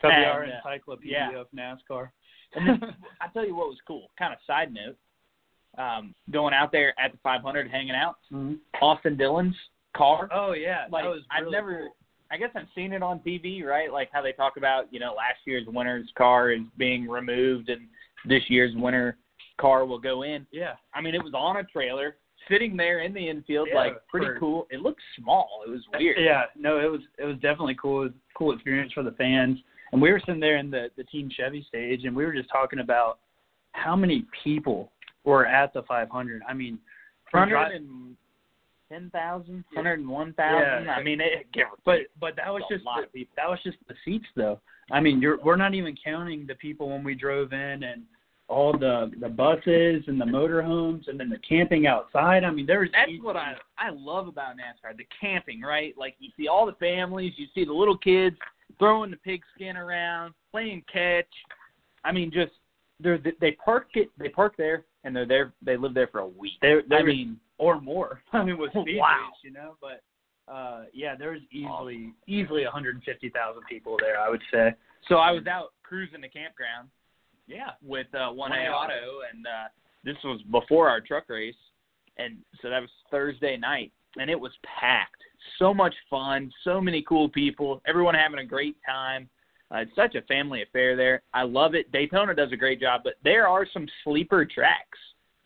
Cubby 0.00 0.14
And, 0.14 0.24
our 0.24 0.44
uh, 0.44 0.48
encyclopedia 0.56 1.28
yeah. 1.32 1.38
of 1.40 1.46
NASCAR. 1.54 2.10
And 2.54 2.66
then 2.66 2.80
I 3.20 3.28
tell 3.28 3.46
you 3.46 3.54
what 3.54 3.68
was 3.68 3.76
cool. 3.86 4.08
Kind 4.18 4.32
of 4.32 4.38
side 4.46 4.72
note. 4.72 4.96
Um, 5.78 6.14
going 6.32 6.54
out 6.54 6.72
there 6.72 6.92
at 7.02 7.12
the 7.12 7.18
500, 7.22 7.70
hanging 7.70 7.94
out. 7.94 8.16
mm-hmm. 8.32 8.54
Austin 8.82 9.16
Dillon's 9.16 9.54
car. 9.96 10.28
Oh 10.32 10.52
yeah, 10.52 10.86
like 10.90 11.04
was 11.04 11.22
I've 11.30 11.50
never 11.50 11.78
cool. 11.84 11.96
I 12.30 12.36
guess 12.36 12.50
I've 12.54 12.66
seen 12.74 12.92
it 12.92 13.02
on 13.02 13.20
TV, 13.20 13.62
right? 13.64 13.92
Like 13.92 14.10
how 14.12 14.20
they 14.20 14.32
talk 14.32 14.56
about, 14.56 14.92
you 14.92 15.00
know, 15.00 15.14
last 15.16 15.38
year's 15.46 15.66
winner's 15.66 16.10
car 16.16 16.50
is 16.50 16.60
being 16.76 17.08
removed 17.08 17.70
and 17.70 17.82
this 18.26 18.42
year's 18.48 18.74
winner 18.76 19.16
car 19.60 19.86
will 19.86 19.98
go 19.98 20.24
in. 20.24 20.46
Yeah. 20.50 20.74
I 20.94 21.00
mean, 21.00 21.14
it 21.14 21.22
was 21.24 21.32
on 21.34 21.56
a 21.56 21.64
trailer, 21.64 22.16
sitting 22.50 22.76
there 22.76 23.00
in 23.00 23.14
the 23.14 23.28
infield, 23.28 23.68
Yeah, 23.70 23.78
like 23.78 24.06
pretty 24.08 24.26
for- 24.26 24.38
cool. 24.38 24.66
It 24.70 24.80
looked 24.80 25.00
small. 25.18 25.62
It 25.66 25.70
was 25.70 25.80
weird. 25.98 26.16
Yeah, 26.20 26.42
no, 26.56 26.78
it 26.78 26.90
was 26.90 27.00
it 27.18 27.24
was 27.24 27.36
definitely 27.36 27.76
cool. 27.80 28.02
It 28.02 28.04
was 28.06 28.12
a 28.12 28.38
cool 28.38 28.52
experience 28.52 28.92
for 28.92 29.02
the 29.02 29.12
fans. 29.12 29.58
And 29.92 30.02
we 30.02 30.12
were 30.12 30.20
sitting 30.20 30.40
there 30.40 30.58
in 30.58 30.70
the 30.70 30.90
the 30.96 31.04
Team 31.04 31.30
Chevy 31.34 31.64
stage, 31.66 32.04
and 32.04 32.14
we 32.14 32.26
were 32.26 32.34
just 32.34 32.50
talking 32.50 32.80
about 32.80 33.20
how 33.72 33.96
many 33.96 34.26
people 34.44 34.92
were 35.28 35.46
at 35.46 35.72
the 35.72 35.82
500. 35.82 36.42
I 36.48 36.54
mean, 36.54 36.78
from 37.30 37.50
dri- 37.50 37.58
110,000, 37.58 39.64
101,000. 39.72 40.84
Yeah. 40.84 40.92
I 40.92 41.02
mean, 41.02 41.20
it, 41.20 41.46
but 41.84 42.00
but 42.20 42.36
that 42.36 42.52
was 42.52 42.62
just 42.70 42.84
the, 43.12 43.28
that 43.36 43.48
was 43.48 43.58
just 43.62 43.76
the 43.86 43.94
seats 44.04 44.26
though. 44.34 44.60
I 44.90 45.00
mean, 45.00 45.20
you're 45.20 45.38
we're 45.42 45.56
not 45.56 45.74
even 45.74 45.94
counting 46.02 46.46
the 46.46 46.54
people 46.54 46.88
when 46.88 47.04
we 47.04 47.14
drove 47.14 47.52
in 47.52 47.82
and 47.82 48.02
all 48.48 48.72
the 48.72 49.12
the 49.20 49.28
buses 49.28 50.04
and 50.06 50.18
the 50.18 50.24
motorhomes 50.24 51.06
and 51.08 51.20
then 51.20 51.28
the 51.28 51.38
camping 51.46 51.86
outside. 51.86 52.44
I 52.44 52.50
mean, 52.50 52.64
there's 52.66 52.90
That's 52.92 53.10
what 53.20 53.36
I 53.36 53.54
I 53.76 53.90
love 53.90 54.26
about 54.26 54.56
NASCAR, 54.56 54.96
the 54.96 55.06
camping, 55.20 55.60
right? 55.60 55.94
Like 55.98 56.16
you 56.18 56.30
see 56.36 56.48
all 56.48 56.64
the 56.64 56.72
families, 56.72 57.34
you 57.36 57.46
see 57.54 57.66
the 57.66 57.72
little 57.72 57.98
kids 57.98 58.36
throwing 58.78 59.10
the 59.10 59.18
pigskin 59.18 59.76
around, 59.76 60.32
playing 60.50 60.82
catch. 60.90 61.26
I 62.04 62.12
mean, 62.12 62.30
just 62.32 62.52
they're 63.00 63.20
they 63.40 63.52
park 63.52 63.88
it 63.94 64.08
they 64.18 64.30
park 64.30 64.54
there 64.56 64.84
and 65.04 65.14
they're 65.14 65.26
there 65.26 65.52
they 65.62 65.76
live 65.76 65.94
there 65.94 66.08
for 66.08 66.20
a 66.20 66.26
week. 66.26 66.54
There, 66.62 66.82
I 66.92 67.02
mean, 67.02 67.38
or 67.58 67.80
more. 67.80 68.20
I 68.32 68.42
mean, 68.44 68.58
with 68.58 68.70
speed 68.72 68.98
Wow. 68.98 69.30
you 69.42 69.50
know, 69.52 69.76
but 69.80 70.02
uh, 70.52 70.84
yeah, 70.94 71.14
there's 71.16 71.42
easily 71.52 72.12
easily 72.26 72.64
150,000 72.64 73.62
people 73.68 73.96
there. 74.00 74.18
I 74.20 74.28
would 74.30 74.42
say. 74.52 74.74
so 75.08 75.16
I 75.16 75.30
was 75.32 75.46
out 75.46 75.72
cruising 75.82 76.20
the 76.20 76.28
campground 76.28 76.88
Yeah. 77.46 77.70
with 77.82 78.06
uh, 78.14 78.30
one 78.30 78.52
A 78.52 78.56
1A 78.56 78.68
Auto, 78.70 78.92
Auto. 78.94 79.18
and 79.32 79.46
uh, 79.46 79.68
this 80.04 80.16
was 80.24 80.40
before 80.50 80.88
our 80.88 81.00
truck 81.00 81.24
race, 81.28 81.54
and 82.16 82.38
so 82.62 82.70
that 82.70 82.80
was 82.80 82.90
Thursday 83.10 83.56
night, 83.56 83.92
and 84.18 84.30
it 84.30 84.38
was 84.40 84.52
packed. 84.80 85.22
So 85.58 85.72
much 85.74 85.94
fun, 86.10 86.50
so 86.64 86.80
many 86.80 87.02
cool 87.02 87.28
people, 87.28 87.80
everyone 87.86 88.14
having 88.14 88.38
a 88.40 88.44
great 88.44 88.76
time. 88.86 89.28
Uh, 89.72 89.78
it's 89.78 89.94
such 89.94 90.14
a 90.14 90.22
family 90.22 90.62
affair 90.62 90.96
there. 90.96 91.22
I 91.34 91.42
love 91.42 91.74
it. 91.74 91.90
Daytona 91.92 92.34
does 92.34 92.52
a 92.52 92.56
great 92.56 92.80
job, 92.80 93.02
but 93.04 93.14
there 93.22 93.46
are 93.46 93.66
some 93.72 93.86
sleeper 94.04 94.44
tracks 94.46 94.98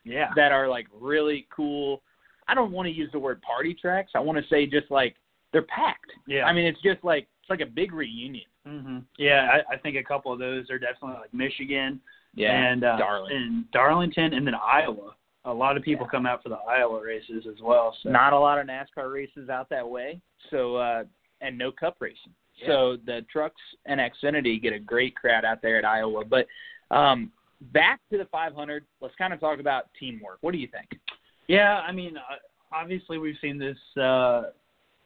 Yeah. 0.05 0.31
that 0.37 0.53
are 0.53 0.69
like 0.69 0.87
really 0.93 1.47
cool. 1.55 2.03
I 2.49 2.55
don't 2.55 2.73
want 2.73 2.87
to 2.87 2.93
use 2.93 3.11
the 3.13 3.19
word 3.19 3.41
party 3.43 3.75
tracks. 3.75 4.13
I 4.15 4.21
want 4.21 4.39
to 4.39 4.45
say 4.49 4.67
just 4.67 4.91
like 4.91 5.17
they're 5.53 5.63
packed. 5.63 6.13
Yeah. 6.27 6.45
I 6.45 6.53
mean, 6.53 6.67
it's 6.67 6.81
just 6.83 7.03
like 7.05 7.27
it's 7.41 7.51
like 7.51 7.61
a 7.61 7.67
big 7.67 7.93
reunion. 7.93 8.47
hmm 8.67 8.99
Yeah, 9.19 9.49
I, 9.69 9.75
I 9.75 9.77
think 9.79 9.97
a 9.97 10.03
couple 10.05 10.33
of 10.33 10.39
those 10.39 10.71
are 10.71 10.79
definitely 10.79 11.19
like 11.21 11.35
Michigan 11.35 12.01
and 12.39 12.85
uh, 12.85 12.97
Darlington. 12.97 13.43
and 13.43 13.71
Darlington, 13.73 14.35
and 14.35 14.47
then 14.47 14.55
Iowa. 14.55 15.15
A 15.45 15.53
lot 15.53 15.77
of 15.77 15.83
people 15.83 16.07
come 16.07 16.25
out 16.25 16.41
for 16.43 16.49
the 16.51 16.59
Iowa 16.69 17.03
races 17.03 17.45
as 17.49 17.61
well. 17.61 17.97
So. 18.03 18.11
not 18.11 18.33
a 18.33 18.39
lot 18.39 18.61
of 18.61 18.67
NASCAR 18.69 19.13
races 19.13 19.49
out 19.49 19.69
that 19.71 19.89
way. 19.89 20.21
So 20.51 20.77
uh 20.77 21.05
and 21.41 21.59
no 21.59 21.73
cup 21.73 21.97
racing. 21.99 22.33
So 22.67 22.97
the 23.05 23.25
trucks 23.31 23.61
and 23.87 24.01
Xfinity 24.01 24.61
get 24.61 24.73
a 24.73 24.79
great 24.79 25.15
crowd 25.17 25.45
out 25.45 25.63
there 25.63 25.79
at 25.79 25.85
Iowa. 25.85 26.25
But 26.25 26.47
um 26.91 27.33
back 27.73 28.01
to 28.11 28.19
the 28.19 28.25
500, 28.27 28.85
let's 29.01 29.15
kind 29.17 29.33
of 29.33 29.41
talk 29.41 29.61
about 29.61 29.85
teamwork. 29.99 30.39
What 30.41 30.53
do 30.53 30.59
you 30.59 30.69
think? 30.69 31.01
Yeah, 31.47 31.81
I 31.87 31.93
mean, 31.93 32.17
uh, 32.17 32.37
obviously 32.73 33.19
we've 33.19 33.37
seen 33.41 33.59
this 33.59 33.77
uh, 34.01 34.45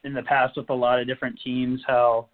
in 0.04 0.14
the 0.14 0.22
past 0.22 0.56
with 0.56 0.70
a 0.70 0.74
lot 0.74 1.00
of 1.00 1.06
different 1.06 1.38
teams. 1.42 1.80
How 1.86 2.28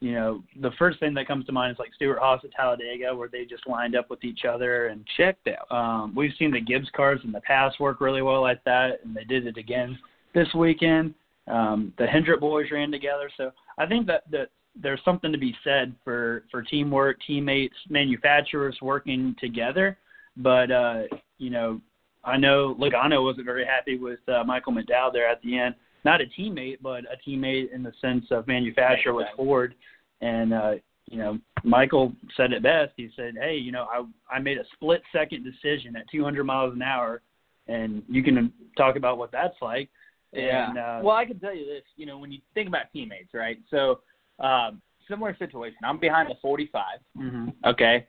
you 0.00 0.12
know 0.12 0.42
the 0.60 0.70
first 0.78 1.00
thing 1.00 1.14
that 1.14 1.26
comes 1.26 1.46
to 1.46 1.52
mind 1.52 1.72
is 1.72 1.78
like 1.78 1.94
Stewart-Haas 1.94 2.40
at 2.44 2.52
Talladega, 2.52 3.14
where 3.14 3.28
they 3.28 3.44
just 3.44 3.66
lined 3.66 3.96
up 3.96 4.10
with 4.10 4.24
each 4.24 4.44
other 4.44 4.88
and 4.88 5.04
Checked 5.16 5.48
out. 5.48 5.70
Um, 5.74 6.14
we've 6.14 6.34
seen 6.38 6.50
the 6.50 6.60
Gibbs 6.60 6.88
cars 6.94 7.20
in 7.24 7.32
the 7.32 7.40
past 7.40 7.80
work 7.80 8.00
really 8.00 8.22
well 8.22 8.42
like 8.42 8.62
that, 8.64 9.00
and 9.04 9.14
they 9.14 9.24
did 9.24 9.46
it 9.46 9.56
again 9.56 9.98
this 10.34 10.48
weekend. 10.54 11.14
Um, 11.48 11.92
the 11.98 12.06
Hendrick 12.06 12.40
boys 12.40 12.70
ran 12.72 12.90
together, 12.90 13.30
so 13.36 13.52
I 13.78 13.86
think 13.86 14.06
that 14.06 14.30
that 14.30 14.48
there's 14.80 15.00
something 15.04 15.32
to 15.32 15.38
be 15.38 15.54
said 15.64 15.94
for 16.04 16.44
for 16.50 16.62
teamwork, 16.62 17.18
teammates, 17.26 17.76
manufacturers 17.88 18.76
working 18.82 19.34
together. 19.40 19.98
But 20.36 20.70
uh, 20.70 21.02
you 21.38 21.50
know, 21.50 21.80
I 22.24 22.36
know 22.36 22.74
Logano 22.78 23.22
wasn't 23.22 23.46
very 23.46 23.64
happy 23.64 23.98
with 23.98 24.20
uh, 24.28 24.44
Michael 24.44 24.72
McDowell 24.72 25.12
there 25.12 25.28
at 25.28 25.40
the 25.42 25.58
end. 25.58 25.74
Not 26.04 26.20
a 26.20 26.24
teammate, 26.38 26.78
but 26.82 27.04
a 27.04 27.16
teammate 27.28 27.72
in 27.72 27.82
the 27.82 27.92
sense 28.00 28.26
of 28.30 28.46
manufacturer 28.46 29.14
with 29.14 29.26
Ford. 29.36 29.74
And 30.20 30.52
uh, 30.52 30.74
you 31.06 31.18
know, 31.18 31.38
Michael 31.62 32.12
said 32.36 32.52
it 32.52 32.62
best. 32.62 32.92
He 32.96 33.10
said, 33.16 33.34
"Hey, 33.40 33.56
you 33.56 33.72
know, 33.72 33.86
I 33.90 34.36
I 34.36 34.38
made 34.40 34.58
a 34.58 34.64
split 34.74 35.02
second 35.12 35.44
decision 35.44 35.96
at 35.96 36.08
200 36.10 36.44
miles 36.44 36.74
an 36.74 36.82
hour, 36.82 37.22
and 37.68 38.02
you 38.08 38.22
can 38.22 38.52
talk 38.76 38.96
about 38.96 39.18
what 39.18 39.32
that's 39.32 39.56
like." 39.62 39.88
And, 40.32 40.78
uh, 40.78 41.00
well, 41.02 41.16
I 41.16 41.24
can 41.24 41.38
tell 41.38 41.54
you 41.54 41.64
this. 41.64 41.82
You 41.96 42.06
know, 42.06 42.18
when 42.18 42.32
you 42.32 42.40
think 42.54 42.68
about 42.68 42.92
teammates, 42.92 43.32
right? 43.32 43.58
So, 43.70 44.00
um, 44.38 44.80
similar 45.08 45.36
situation. 45.38 45.78
I'm 45.84 45.98
behind 45.98 46.30
the 46.30 46.34
45. 46.42 46.82
mhm. 47.16 47.54
Okay. 47.64 48.06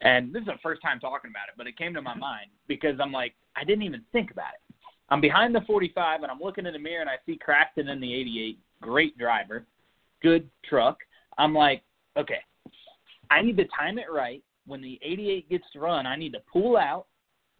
And 0.00 0.34
this 0.34 0.40
is 0.40 0.46
the 0.46 0.58
first 0.62 0.82
time 0.82 1.00
talking 1.00 1.30
about 1.30 1.48
it, 1.48 1.54
but 1.56 1.66
it 1.66 1.78
came 1.78 1.94
to 1.94 2.02
my 2.02 2.14
mind 2.14 2.50
because 2.66 2.98
I'm 3.00 3.12
like, 3.12 3.34
I 3.56 3.64
didn't 3.64 3.82
even 3.84 4.02
think 4.12 4.30
about 4.30 4.52
it. 4.54 4.60
I'm 5.08 5.20
behind 5.20 5.54
the 5.54 5.60
45 5.62 6.22
and 6.22 6.30
I'm 6.30 6.40
looking 6.40 6.66
in 6.66 6.72
the 6.72 6.78
mirror 6.78 7.00
and 7.00 7.08
I 7.10 7.16
see 7.24 7.38
Crafton 7.38 7.88
in 7.90 8.00
the 8.00 8.12
88. 8.14 8.58
Great 8.80 9.16
driver, 9.16 9.64
good 10.22 10.48
truck. 10.68 10.98
I'm 11.38 11.54
like, 11.54 11.82
okay, 12.16 12.40
I 13.30 13.40
need 13.40 13.56
to 13.58 13.64
time 13.78 13.98
it 13.98 14.06
right. 14.12 14.42
When 14.66 14.80
the 14.82 14.98
88 15.02 15.48
gets 15.48 15.64
to 15.74 15.80
run, 15.80 16.06
I 16.06 16.16
need 16.16 16.32
to 16.32 16.40
pull 16.52 16.76
out, 16.76 17.06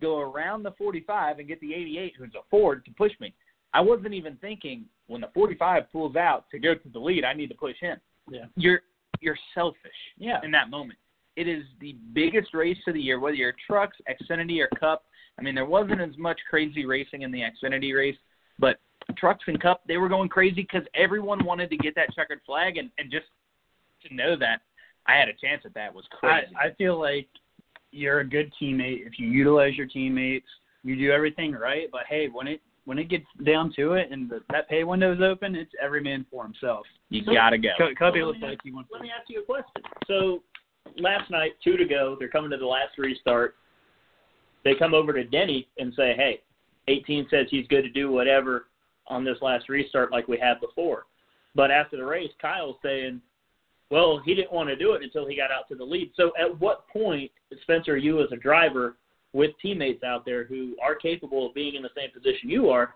go 0.00 0.20
around 0.20 0.62
the 0.62 0.73
45, 0.73 1.38
and 1.38 1.49
get 1.49 1.61
the 1.61 1.73
88, 1.75 2.14
who's 2.18 2.34
a 2.34 2.42
Ford, 2.50 2.84
to 2.87 2.90
push 2.92 3.12
me. 3.20 3.34
I 3.75 3.81
wasn't 3.81 4.14
even 4.14 4.37
thinking 4.37 4.85
when 5.09 5.21
the 5.21 5.28
45 5.35 5.90
pulls 5.93 6.16
out 6.16 6.47
to 6.52 6.59
go 6.59 6.75
to 6.75 6.88
the 6.88 6.99
lead, 6.99 7.25
I 7.25 7.35
need 7.35 7.49
to 7.49 7.54
push 7.57 7.76
him. 7.81 7.99
Yeah. 8.31 8.47
You're 8.57 8.81
you're 9.21 9.37
selfish 9.54 9.93
Yeah. 10.16 10.40
in 10.43 10.50
that 10.52 10.71
moment. 10.71 10.99
It 11.37 11.49
is 11.49 11.64
the 11.81 11.97
biggest 12.12 12.54
race 12.54 12.78
of 12.87 12.95
the 12.95 13.00
year, 13.00 13.19
whether 13.19 13.35
you're 13.37 13.54
trucks, 13.66 13.97
Xfinity, 14.09 14.61
or 14.61 14.69
Cup. 14.78 15.04
I 15.38 15.43
mean, 15.43 15.54
there 15.54 15.64
wasn't 15.66 16.00
as 16.00 16.16
much 16.16 16.38
crazy 16.49 16.87
racing 16.87 17.23
in 17.23 17.33
the 17.33 17.40
Xfinity 17.40 17.95
race, 17.97 18.16
but 18.59 18.78
trucks 19.16 19.45
and 19.47 19.61
Cup, 19.61 19.83
they 19.88 19.97
were 19.97 20.09
going 20.09 20.28
crazy 20.28 20.62
because 20.62 20.85
everyone 20.95 21.45
wanted 21.45 21.71
to 21.71 21.76
get 21.76 21.95
that 21.97 22.14
checkered 22.14 22.40
flag, 22.47 22.76
and, 22.76 22.90
and 22.99 23.11
just 23.11 23.26
to 24.07 24.14
know 24.14 24.37
that 24.37 24.61
I 25.07 25.14
had 25.14 25.28
a 25.28 25.33
chance 25.33 25.62
at 25.64 25.75
that 25.75 25.93
was 25.95 26.04
I, 26.12 26.16
crazy. 26.16 26.57
I 26.57 26.71
feel 26.75 26.99
like 27.00 27.28
you're 27.90 28.21
a 28.21 28.28
good 28.28 28.52
teammate 28.61 29.07
if 29.07 29.19
you 29.19 29.28
utilize 29.28 29.76
your 29.76 29.87
teammates. 29.87 30.47
You 30.83 30.97
do 30.97 31.11
everything 31.11 31.52
right, 31.52 31.88
but 31.90 32.02
hey, 32.09 32.28
when 32.28 32.47
it 32.47 32.61
when 32.85 32.99
it 32.99 33.09
gets 33.09 33.25
down 33.45 33.73
to 33.76 33.95
it 33.95 34.11
and 34.11 34.29
the, 34.29 34.41
that 34.50 34.69
pay 34.69 34.85
window 34.85 35.12
is 35.12 35.21
open, 35.21 35.55
it's 35.55 35.73
every 35.83 36.03
man 36.03 36.26
for 36.31 36.45
himself. 36.45 36.87
you 37.09 37.25
gotta 37.25 37.59
go. 37.59 37.71
Co- 37.79 37.95
Cubby 37.99 38.21
Well, 38.21 38.29
looks 38.29 38.38
let 38.41 38.49
me 38.49 38.53
like 38.53 38.61
he 38.62 38.73
wants 38.73 38.91
Let 38.93 39.03
me 39.03 39.11
ask 39.19 39.29
you 39.29 39.41
a 39.43 39.45
question. 39.45 39.83
So 40.07 40.43
last 40.99 41.31
night, 41.31 41.53
two 41.62 41.76
to 41.76 41.85
go, 41.85 42.17
they're 42.19 42.29
coming 42.29 42.50
to 42.50 42.57
the 42.57 42.67
last 42.67 42.99
restart. 42.99 43.57
They 44.64 44.75
come 44.75 44.95
over 44.95 45.12
to 45.12 45.25
Denny 45.25 45.69
and 45.79 45.93
say, 45.95 46.14
"Hey, 46.14 46.43
18 46.88 47.26
says 47.31 47.47
he's 47.50 47.67
good 47.69 47.83
to 47.83 47.91
do 47.91 48.11
whatever 48.11 48.69
on 49.07 49.25
this 49.25 49.38
last 49.41 49.69
restart 49.69 50.12
like 50.12 50.29
we 50.29 50.38
had 50.38 50.61
before." 50.61 51.05
But 51.55 51.71
after 51.71 51.97
the 51.97 52.05
race, 52.05 52.31
Kyle's 52.41 52.76
saying, 52.83 53.21
"Well, 53.91 54.19
he 54.19 54.35
didn't 54.35 54.53
want 54.53 54.69
to 54.69 54.76
do 54.76 54.93
it 54.93 55.03
until 55.03 55.26
he 55.26 55.37
got 55.37 55.50
out 55.50 55.69
to 55.69 55.75
the 55.75 55.85
lead." 55.85 56.12
So 56.17 56.33
at 56.38 56.61
what 56.61 56.87
point, 56.88 57.31
Spencer, 57.62 57.97
you 57.97 58.23
as 58.23 58.33
a 58.33 58.37
driver 58.37 58.97
with 59.35 59.50
teammates 59.61 60.03
out 60.03 60.25
there 60.25 60.45
who 60.45 60.76
are 60.83 60.95
capable 60.95 61.47
of 61.47 61.55
being 61.55 61.75
in 61.75 61.83
the 61.83 61.91
same 61.95 62.11
position 62.11 62.49
you 62.49 62.71
are, 62.71 62.95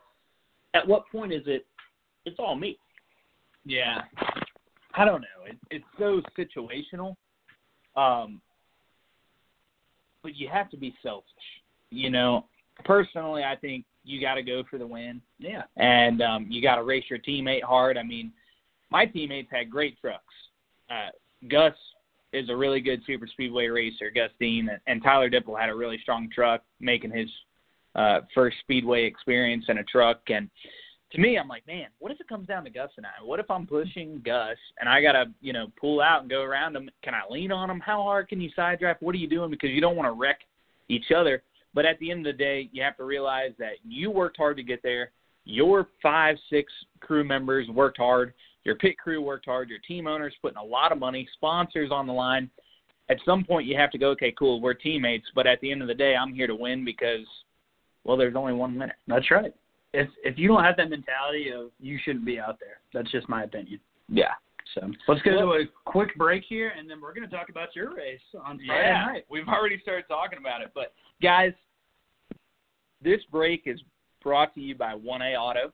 at 0.73 0.87
what 0.87 1.03
point 1.11 1.33
is 1.33 1.43
it? 1.47 1.67
It's 2.25 2.37
all 2.39 2.55
me. 2.55 2.79
Yeah. 3.67 4.03
I 4.95 5.05
don't 5.05 5.21
know. 5.21 5.45
It, 5.47 5.57
it's 5.71 5.85
so 5.99 6.23
situational. 6.39 7.17
Um, 7.97 8.41
but 10.23 10.37
you 10.37 10.49
have 10.49 10.71
to 10.71 10.77
be 10.77 10.95
selfish. 11.03 11.27
You 11.91 12.11
know, 12.11 12.45
personally, 12.85 13.43
I 13.43 13.57
think 13.57 13.85
you 14.05 14.21
got 14.21 14.35
to 14.35 14.43
go 14.43 14.63
for 14.71 14.79
the 14.79 14.87
win, 14.87 15.21
Yeah. 15.39 15.63
and 15.77 16.23
um, 16.23 16.47
you 16.49 16.63
got 16.63 16.77
to 16.77 16.83
race 16.83 17.05
your 17.09 17.19
teammate 17.19 17.63
hard. 17.63 17.99
I 17.99 18.03
mean, 18.03 18.33
my 18.91 19.05
teammates 19.07 19.49
had 19.51 19.71
great 19.71 20.01
trucks. 20.01 20.23
Uh, 20.91 21.11
Gus 21.49 21.75
is 22.33 22.49
a 22.51 22.57
really 22.57 22.81
good 22.81 23.01
super 23.07 23.27
speedway 23.27 23.67
racer, 23.69 24.11
Gus 24.15 24.31
Dean, 24.39 24.69
and, 24.69 24.81
and 24.87 25.03
Tyler 25.03 25.31
Dippel 25.31 25.59
had 25.59 25.71
a 25.71 25.75
really 25.75 25.99
strong 26.03 26.29
truck, 26.35 26.63
making 26.81 27.11
his 27.11 27.29
uh, 27.95 28.21
first 28.35 28.57
speedway 28.61 29.05
experience 29.05 29.65
in 29.69 29.79
a 29.79 29.85
truck. 29.85 30.21
And 30.29 30.51
to 31.13 31.21
me, 31.21 31.39
I'm 31.39 31.49
like, 31.49 31.67
man, 31.67 31.87
what 31.99 32.13
if 32.13 32.21
it 32.21 32.29
comes 32.29 32.47
down 32.47 32.65
to 32.65 32.71
Gus 32.71 32.91
and 32.97 33.07
I? 33.07 33.25
What 33.25 33.41
if 33.41 33.51
I'm 33.51 33.67
pushing 33.67 34.21
Gus 34.25 34.59
and 34.79 34.89
I 34.89 35.01
gotta, 35.01 35.27
you 35.41 35.53
know, 35.53 35.73
pull 35.81 36.01
out 36.01 36.23
and 36.23 36.31
go 36.31 36.43
around 36.43 36.77
him? 36.77 36.91
Can 37.03 37.15
I 37.15 37.23
lean 37.31 37.51
on 37.51 37.71
him? 37.71 37.81
How 37.81 38.03
hard 38.03 38.29
can 38.29 38.41
you 38.41 38.51
side 38.55 38.79
draft? 38.79 39.03
What 39.03 39.15
are 39.15 39.19
you 39.19 39.29
doing? 39.29 39.51
Because 39.51 39.71
you 39.71 39.81
don't 39.81 39.97
want 39.97 40.07
to 40.07 40.13
wreck 40.13 40.41
each 40.89 41.11
other. 41.17 41.43
But 41.75 41.87
at 41.87 41.99
the 41.99 42.11
end 42.11 42.27
of 42.27 42.37
the 42.37 42.39
day, 42.39 42.69
you 42.73 42.83
have 42.83 42.97
to 42.99 43.05
realize 43.05 43.53
that 43.59 43.75
you 43.87 44.11
worked 44.11 44.37
hard 44.37 44.57
to 44.59 44.63
get 44.63 44.83
there. 44.83 45.13
Your 45.45 45.89
five, 46.03 46.37
six 46.51 46.73
crew 47.01 47.25
members 47.25 47.69
worked 47.69 47.99
hard. 47.99 48.35
Your 48.69 48.77
pit 48.77 48.99
crew 48.99 49.23
worked 49.23 49.47
hard. 49.47 49.71
Your 49.71 49.79
team 49.79 50.07
owners 50.07 50.35
putting 50.43 50.59
a 50.59 50.63
lot 50.63 50.93
of 50.93 50.99
money, 50.99 51.27
sponsors 51.33 51.91
on 51.91 52.07
the 52.07 52.13
line. 52.13 52.51
At 53.09 53.17
some 53.25 53.43
point, 53.43 53.67
you 53.67 53.75
have 53.79 53.91
to 53.93 53.97
go, 53.99 54.11
okay, 54.11 54.31
cool, 54.39 54.61
we're 54.61 54.75
teammates. 54.75 55.25
But 55.35 55.47
at 55.47 55.59
the 55.63 55.73
end 55.73 55.81
of 55.81 55.89
the 55.89 55.95
day, 55.95 56.15
I'm 56.15 56.35
here 56.35 56.47
to 56.47 56.55
win 56.55 56.85
because, 56.85 57.27
well, 58.05 58.19
there's 58.19 58.37
only 58.37 58.53
one 58.53 58.79
winner. 58.79 58.95
That's 59.07 59.31
right. 59.31 59.55
If 59.95 60.11
if 60.23 60.37
you 60.37 60.49
don't 60.49 60.63
have 60.63 60.77
that 60.77 60.91
mentality 60.91 61.51
of 61.51 61.71
you 61.81 61.99
shouldn't 62.05 62.27
be 62.27 62.39
out 62.39 62.61
there, 62.61 62.81
that's 62.93 63.11
just 63.11 63.27
my 63.27 63.45
opinion. 63.45 63.81
Yeah. 64.11 64.35
So 64.75 64.91
let's 65.09 65.23
go 65.23 65.31
to 65.31 65.63
a 65.63 65.65
quick 65.87 66.15
break 66.19 66.45
here, 66.47 66.75
and 66.79 66.91
then 66.91 67.01
we're 67.01 67.15
going 67.15 67.27
to 67.27 67.35
talk 67.35 67.49
about 67.49 67.75
your 67.75 67.95
race 67.95 68.21
on 68.45 68.61
Friday 68.67 68.89
Yeah, 68.89 69.07
night. 69.07 69.25
we've 69.31 69.49
already 69.49 69.81
started 69.81 70.05
talking 70.09 70.39
about 70.39 70.61
it. 70.61 70.73
But 70.75 70.93
guys, 71.23 71.53
this 73.03 73.21
break 73.33 73.63
is 73.65 73.81
brought 74.23 74.55
to 74.57 74.61
you 74.61 74.75
by 74.75 74.93
1A 74.93 75.39
Auto. 75.41 75.73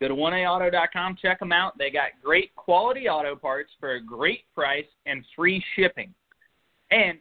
Go 0.00 0.08
to 0.08 0.14
1aauto.com, 0.14 1.16
check 1.20 1.40
them 1.40 1.50
out. 1.50 1.76
They 1.76 1.90
got 1.90 2.10
great 2.22 2.54
quality 2.54 3.08
auto 3.08 3.34
parts 3.34 3.70
for 3.80 3.94
a 3.94 4.00
great 4.00 4.44
price 4.54 4.86
and 5.06 5.24
free 5.34 5.64
shipping. 5.74 6.14
And 6.90 7.18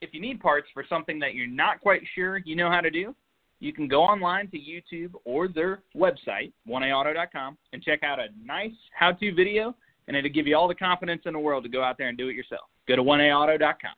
if 0.00 0.10
you 0.12 0.20
need 0.20 0.40
parts 0.40 0.68
for 0.72 0.84
something 0.88 1.18
that 1.18 1.34
you're 1.34 1.48
not 1.48 1.80
quite 1.80 2.02
sure 2.14 2.38
you 2.38 2.54
know 2.54 2.70
how 2.70 2.80
to 2.80 2.90
do, 2.90 3.14
you 3.58 3.72
can 3.72 3.88
go 3.88 4.02
online 4.02 4.48
to 4.50 4.58
YouTube 4.58 5.12
or 5.24 5.48
their 5.48 5.82
website, 5.96 6.52
1aauto.com, 6.68 7.56
and 7.72 7.82
check 7.82 8.02
out 8.02 8.18
a 8.20 8.26
nice 8.44 8.72
how 8.92 9.12
to 9.12 9.34
video, 9.34 9.74
and 10.06 10.16
it'll 10.16 10.30
give 10.30 10.46
you 10.46 10.56
all 10.56 10.68
the 10.68 10.74
confidence 10.74 11.22
in 11.24 11.32
the 11.32 11.38
world 11.38 11.64
to 11.64 11.70
go 11.70 11.82
out 11.82 11.98
there 11.98 12.08
and 12.08 12.18
do 12.18 12.28
it 12.28 12.34
yourself. 12.34 12.68
Go 12.86 12.96
to 12.96 13.02
1aauto.com. 13.02 13.94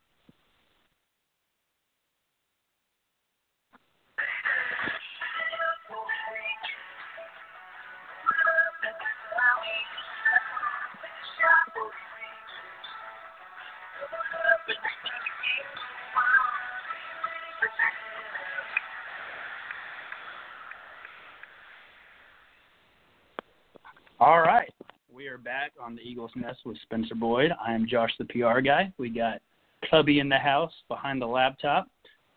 All 24.20 24.40
right. 24.40 24.72
We 25.12 25.28
are 25.28 25.38
back 25.38 25.70
on 25.80 25.94
the 25.94 26.02
Eagles 26.02 26.32
Nest 26.34 26.58
with 26.64 26.76
Spencer 26.82 27.14
Boyd. 27.14 27.52
I 27.64 27.72
am 27.72 27.86
Josh, 27.88 28.10
the 28.18 28.24
PR 28.24 28.58
guy. 28.58 28.92
We 28.98 29.10
got 29.10 29.40
Cubby 29.88 30.18
in 30.18 30.28
the 30.28 30.38
house 30.38 30.72
behind 30.88 31.22
the 31.22 31.26
laptop. 31.26 31.88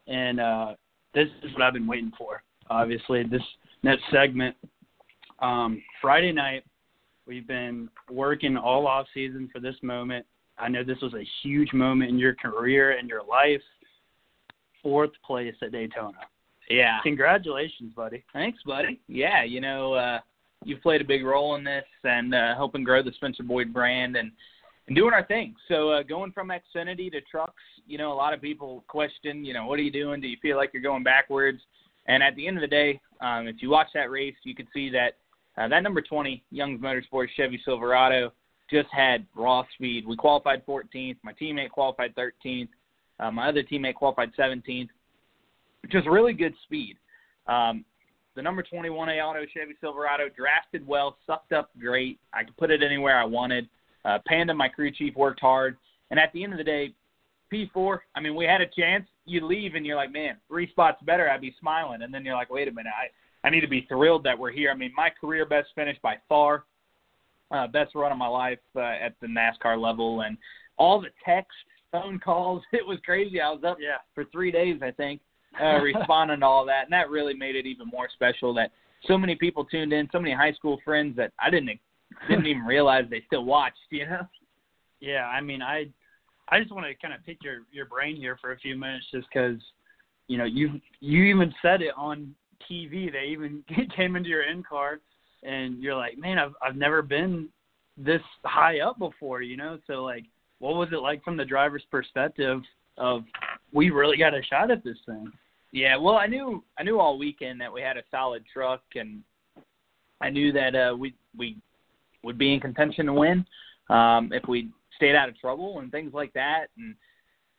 And 0.06 0.40
uh, 0.40 0.74
this 1.16 1.28
is 1.42 1.52
what 1.54 1.64
I've 1.64 1.74
been 1.74 1.88
waiting 1.88 2.12
for. 2.16 2.44
Obviously, 2.70 3.24
this 3.24 3.42
next 3.82 4.04
segment. 4.12 4.56
Um, 5.40 5.82
Friday 6.00 6.32
night, 6.32 6.66
we've 7.26 7.48
been 7.48 7.90
working 8.12 8.58
all 8.58 8.86
off 8.86 9.08
season 9.12 9.50
for 9.52 9.60
this 9.60 9.76
moment. 9.82 10.24
I 10.60 10.70
know 10.70 10.84
this 10.84 11.02
was 11.02 11.16
a 11.16 11.28
huge 11.42 11.74
moment 11.74 12.12
in 12.12 12.20
your 12.20 12.36
career 12.36 12.92
and 12.92 13.10
your 13.10 13.24
life. 13.24 13.62
Fourth 14.84 15.12
place 15.26 15.56
at 15.64 15.72
Daytona. 15.72 16.20
Yeah. 16.70 17.00
Congratulations, 17.02 17.92
buddy. 17.96 18.24
Thanks, 18.34 18.60
buddy. 18.68 19.00
Yeah, 19.08 19.44
you 19.44 19.62
know, 19.62 19.94
uh, 19.94 20.20
you've 20.64 20.82
played 20.82 21.02
a 21.02 21.06
big 21.06 21.24
role 21.24 21.56
in 21.56 21.64
this 21.64 21.86
and 22.04 22.34
uh, 22.34 22.56
helping 22.56 22.84
grow 22.84 23.02
the 23.04 23.12
Spencer 23.14 23.44
Boyd 23.44 23.74
brand 23.74 24.16
and 24.16 24.32
and 24.88 24.96
doing 24.96 25.14
our 25.14 25.24
thing. 25.26 25.56
So 25.68 25.92
uh, 25.92 26.04
going 26.04 26.32
from 26.32 26.50
Xfinity 26.50 27.12
to 27.12 27.22
trucks, 27.22 27.62
you 27.86 27.98
know, 27.98 28.12
a 28.12 28.16
lot 28.16 28.34
of 28.34 28.42
people 28.42 28.84
question, 28.88 29.46
you 29.46 29.54
know, 29.54 29.66
what 29.68 29.80
are 29.80 29.84
you 29.84 29.92
doing? 29.92 30.20
Do 30.20 30.28
you 30.28 30.38
feel 30.42 30.58
like 30.58 30.72
you're 30.74 30.82
going 30.82 31.04
backwards? 31.04 31.62
And 32.08 32.24
at 32.24 32.36
the 32.36 32.48
end 32.48 32.58
of 32.58 32.62
the 32.62 32.68
day, 32.68 33.00
um, 33.22 33.48
if 33.48 33.58
you 33.60 33.70
watch 33.70 33.88
that 33.94 34.10
race, 34.10 34.36
you 34.44 34.56
could 34.56 34.68
see 34.74 34.90
that 34.90 35.18
uh, 35.58 35.68
that 35.68 35.84
number 35.84 36.02
20 36.02 36.44
Young's 36.50 36.82
Motorsports 36.82 37.30
Chevy 37.38 37.62
Silverado 37.64 38.32
just 38.70 38.88
had 38.92 39.26
raw 39.36 39.64
speed. 39.76 40.08
We 40.08 40.16
qualified 40.16 40.66
14th. 40.66 41.18
My 41.24 41.34
teammate 41.34 41.70
qualified 41.70 42.16
13th. 42.16 42.70
Uh, 43.20 43.32
my 43.32 43.50
other 43.50 43.62
teammate 43.62 43.96
qualified 43.96 44.32
17th. 44.38 44.90
Just 45.90 46.08
really 46.08 46.34
good 46.34 46.54
speed. 46.64 46.98
Um, 47.48 47.86
the 48.36 48.42
number 48.42 48.64
21A 48.64 49.24
Auto 49.24 49.46
Chevy 49.54 49.74
Silverado 49.82 50.26
drafted 50.36 50.86
well, 50.88 51.18
sucked 51.28 51.52
up 51.52 51.70
great. 51.80 52.20
I 52.34 52.44
could 52.44 52.56
put 52.58 52.72
it 52.72 52.82
anywhere 52.84 53.20
I 53.20 53.26
wanted. 53.26 53.68
Uh, 54.06 54.20
Panda, 54.26 54.54
my 54.54 54.68
crew 54.68 54.92
chief, 54.92 55.16
worked 55.16 55.42
hard. 55.42 55.78
And 56.10 56.20
at 56.20 56.32
the 56.34 56.44
end 56.44 56.54
of 56.54 56.58
the 56.58 56.64
day, 56.64 56.94
P4, 57.54 58.00
I 58.16 58.22
mean, 58.22 58.36
we 58.36 58.46
had 58.46 58.62
a 58.62 58.68
chance. 58.68 59.06
You 59.26 59.46
leave 59.46 59.76
and 59.76 59.86
you're 59.86 59.96
like, 59.96 60.12
man, 60.12 60.38
three 60.48 60.70
spots 60.70 61.02
better. 61.04 61.30
I'd 61.30 61.42
be 61.42 61.54
smiling. 61.60 62.02
And 62.02 62.14
then 62.14 62.24
you're 62.26 62.36
like, 62.36 62.50
wait 62.50 62.68
a 62.68 62.72
minute, 62.72 62.94
I, 62.98 63.48
I 63.48 63.50
need 63.52 63.62
to 63.62 63.68
be 63.68 63.86
thrilled 63.90 64.24
that 64.24 64.38
we're 64.38 64.52
here. 64.52 64.72
I 64.72 64.76
mean, 64.76 64.92
my 64.96 65.10
career 65.10 65.46
best 65.46 65.70
finish 65.76 65.98
by 66.02 66.16
far, 66.30 66.64
uh, 67.52 67.68
best 67.68 67.96
run 67.96 68.12
of 68.12 68.18
my 68.18 68.28
life 68.28 68.60
uh, 68.76 68.80
at 68.80 69.16
the 69.22 69.28
NASCAR 69.28 69.80
level. 69.80 70.22
And 70.22 70.38
all 70.78 71.02
the 71.02 71.10
texts, 71.26 71.54
phone 71.92 72.20
calls, 72.20 72.64
it 72.72 72.86
was 72.86 72.98
crazy. 73.06 73.42
I 73.42 73.50
was 73.52 73.64
up 73.66 73.78
Yeah. 73.80 73.98
for 74.16 74.26
three 74.32 74.52
days, 74.52 74.80
I 74.82 74.92
think, 74.92 75.22
uh, 75.60 75.80
responding 75.80 76.40
to 76.42 76.46
all 76.46 76.66
that, 76.66 76.84
and 76.86 76.94
that 76.94 77.10
really 77.10 77.34
made 77.34 77.56
it 77.56 77.66
even 77.66 77.88
more 77.88 78.08
special. 78.14 78.54
That 78.54 78.72
so 79.08 79.18
many 79.18 79.36
people 79.36 79.66
tuned 79.66 79.94
in, 79.94 80.08
so 80.12 80.20
many 80.20 80.34
high 80.34 80.54
school 80.54 80.80
friends 80.86 81.16
that 81.18 81.32
I 81.40 81.50
didn't 81.50 81.80
didn't 82.30 82.46
even 82.46 82.64
realize 82.64 83.06
they 83.10 83.24
still 83.28 83.46
watched. 83.46 83.78
You 83.90 84.06
know? 84.06 84.28
Yeah, 85.00 85.26
I 85.28 85.42
mean, 85.42 85.62
I 85.62 85.88
I 86.50 86.60
just 86.60 86.72
want 86.72 86.86
to 86.86 86.96
kind 86.96 87.14
of 87.14 87.26
pick 87.26 87.44
your 87.44 87.62
your 87.72 87.86
brain 87.86 88.16
here 88.16 88.38
for 88.40 88.54
a 88.54 88.58
few 88.60 88.78
minutes, 88.78 89.06
just 89.12 89.28
because 89.34 89.58
you 90.28 90.38
know 90.38 90.46
you 90.46 90.80
you 91.00 91.24
even 91.24 91.54
said 91.62 91.82
it 91.82 91.94
on 91.98 92.36
TV. 92.70 93.12
They 93.12 93.26
even 93.32 93.64
came 93.96 94.16
into 94.16 94.30
your 94.30 94.44
in 94.44 94.64
car, 94.64 95.00
and 95.44 95.82
you're 95.82 95.96
like, 95.96 96.18
man, 96.18 96.38
I've 96.38 96.54
I've 96.62 96.76
never 96.76 97.02
been 97.02 97.50
this 97.98 98.22
high 98.46 98.80
up 98.80 99.00
before. 99.00 99.42
You 99.42 99.58
know, 99.58 99.80
so 99.88 100.04
like, 100.04 100.26
what 100.60 100.76
was 100.76 100.90
it 100.92 101.02
like 101.02 101.24
from 101.24 101.38
the 101.38 101.46
driver's 101.46 101.84
perspective 101.90 102.62
of 102.98 103.24
we 103.74 103.90
really 103.90 104.18
got 104.18 104.34
a 104.34 104.44
shot 104.44 104.72
at 104.72 104.84
this 104.84 104.98
thing? 105.06 105.32
Yeah. 105.72 105.98
Well, 105.98 106.16
I 106.16 106.28
knew 106.28 106.64
I 106.78 106.84
knew 106.84 107.00
all 107.00 107.18
weekend 107.18 107.62
that 107.62 107.72
we 107.72 107.82
had 107.82 107.98
a 107.98 108.04
solid 108.12 108.44
truck, 108.52 108.82
and 108.96 109.24
I 110.22 110.30
knew 110.30 110.52
that 110.52 110.76
uh, 110.76 110.96
we 110.98 111.16
we 111.38 111.58
would 112.24 112.38
be 112.38 112.54
in 112.54 112.60
contention 112.60 113.06
to 113.08 113.14
win 113.14 113.46
um, 113.90 114.32
if 114.34 114.48
we 114.48 114.70
stayed 114.96 115.16
out 115.16 115.30
of 115.30 115.40
trouble 115.40 115.80
and 115.80 115.92
things 115.92 116.14
like 116.14 116.34
that, 116.34 116.68
and 116.78 116.96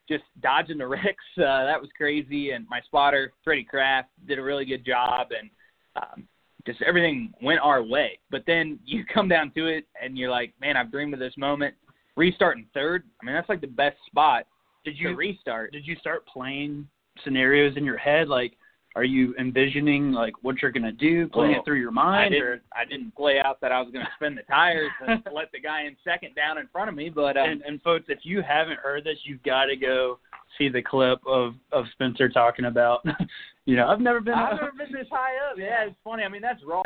just 0.08 0.24
dodging 0.42 0.78
the 0.78 0.86
wrecks. 0.88 1.24
Uh, 1.38 1.64
that 1.64 1.80
was 1.80 1.90
crazy. 1.96 2.50
And 2.50 2.66
my 2.68 2.80
spotter, 2.82 3.32
Freddie 3.44 3.64
Kraft, 3.64 4.10
did 4.26 4.38
a 4.38 4.42
really 4.42 4.64
good 4.64 4.84
job, 4.84 5.28
and 5.38 5.50
um, 5.96 6.28
just 6.66 6.82
everything 6.82 7.32
went 7.42 7.60
our 7.60 7.82
way. 7.82 8.18
But 8.30 8.44
then 8.46 8.78
you 8.84 9.04
come 9.12 9.28
down 9.28 9.52
to 9.56 9.66
it, 9.66 9.86
and 10.00 10.18
you're 10.18 10.30
like, 10.30 10.52
man, 10.60 10.76
I've 10.76 10.90
dreamed 10.90 11.14
of 11.14 11.20
this 11.20 11.36
moment. 11.36 11.74
Restarting 12.14 12.66
third, 12.74 13.04
I 13.22 13.24
mean, 13.24 13.34
that's 13.34 13.48
like 13.48 13.62
the 13.62 13.66
best 13.66 13.96
spot 14.06 14.44
Did 14.84 14.98
you 14.98 15.14
restart. 15.14 15.72
did 15.72 15.86
you 15.86 15.96
start 15.96 16.26
playing 16.26 16.88
scenarios 17.24 17.76
in 17.76 17.84
your 17.84 17.98
head? 17.98 18.28
Like, 18.28 18.56
are 18.94 19.04
you 19.04 19.34
envisioning 19.38 20.12
like 20.12 20.34
what 20.42 20.60
you're 20.60 20.70
gonna 20.70 20.92
do, 20.92 21.28
playing 21.28 21.52
Well, 21.52 21.60
it 21.60 21.64
through 21.64 21.80
your 21.80 21.90
I 21.90 21.94
mind, 21.94 22.32
didn't. 22.32 22.46
or 22.46 22.60
I 22.76 22.84
didn't 22.84 23.14
play 23.14 23.38
out 23.42 23.60
that 23.62 23.72
I 23.72 23.80
was 23.80 23.90
going 23.92 24.04
to 24.04 24.10
spin 24.16 24.34
the 24.34 24.42
tires 24.42 24.90
and 25.06 25.22
let 25.32 25.50
the 25.52 25.60
guy 25.60 25.84
in 25.84 25.96
second 26.04 26.34
down 26.34 26.58
in 26.58 26.66
front 26.68 26.90
of 26.90 26.94
me. 26.94 27.08
But 27.08 27.36
um, 27.36 27.48
and, 27.48 27.62
and 27.62 27.80
folks, 27.82 28.06
if 28.08 28.18
you 28.22 28.42
haven't 28.42 28.80
heard 28.80 29.04
this, 29.04 29.18
you've 29.24 29.42
got 29.44 29.66
to 29.66 29.76
go 29.76 30.18
see 30.58 30.68
the 30.68 30.82
clip 30.82 31.20
of 31.26 31.54
of 31.72 31.86
Spencer 31.92 32.28
talking 32.28 32.66
about. 32.66 33.02
you 33.64 33.76
know, 33.76 33.88
I've 33.88 34.00
never 34.00 34.20
been. 34.20 34.34
I've 34.34 34.60
never 34.60 34.72
been 34.72 34.92
this 34.92 35.08
high 35.10 35.36
up. 35.50 35.56
Yeah, 35.56 35.86
it's 35.86 35.96
funny. 36.04 36.24
I 36.24 36.28
mean, 36.28 36.42
that's 36.42 36.60
raw. 36.64 36.82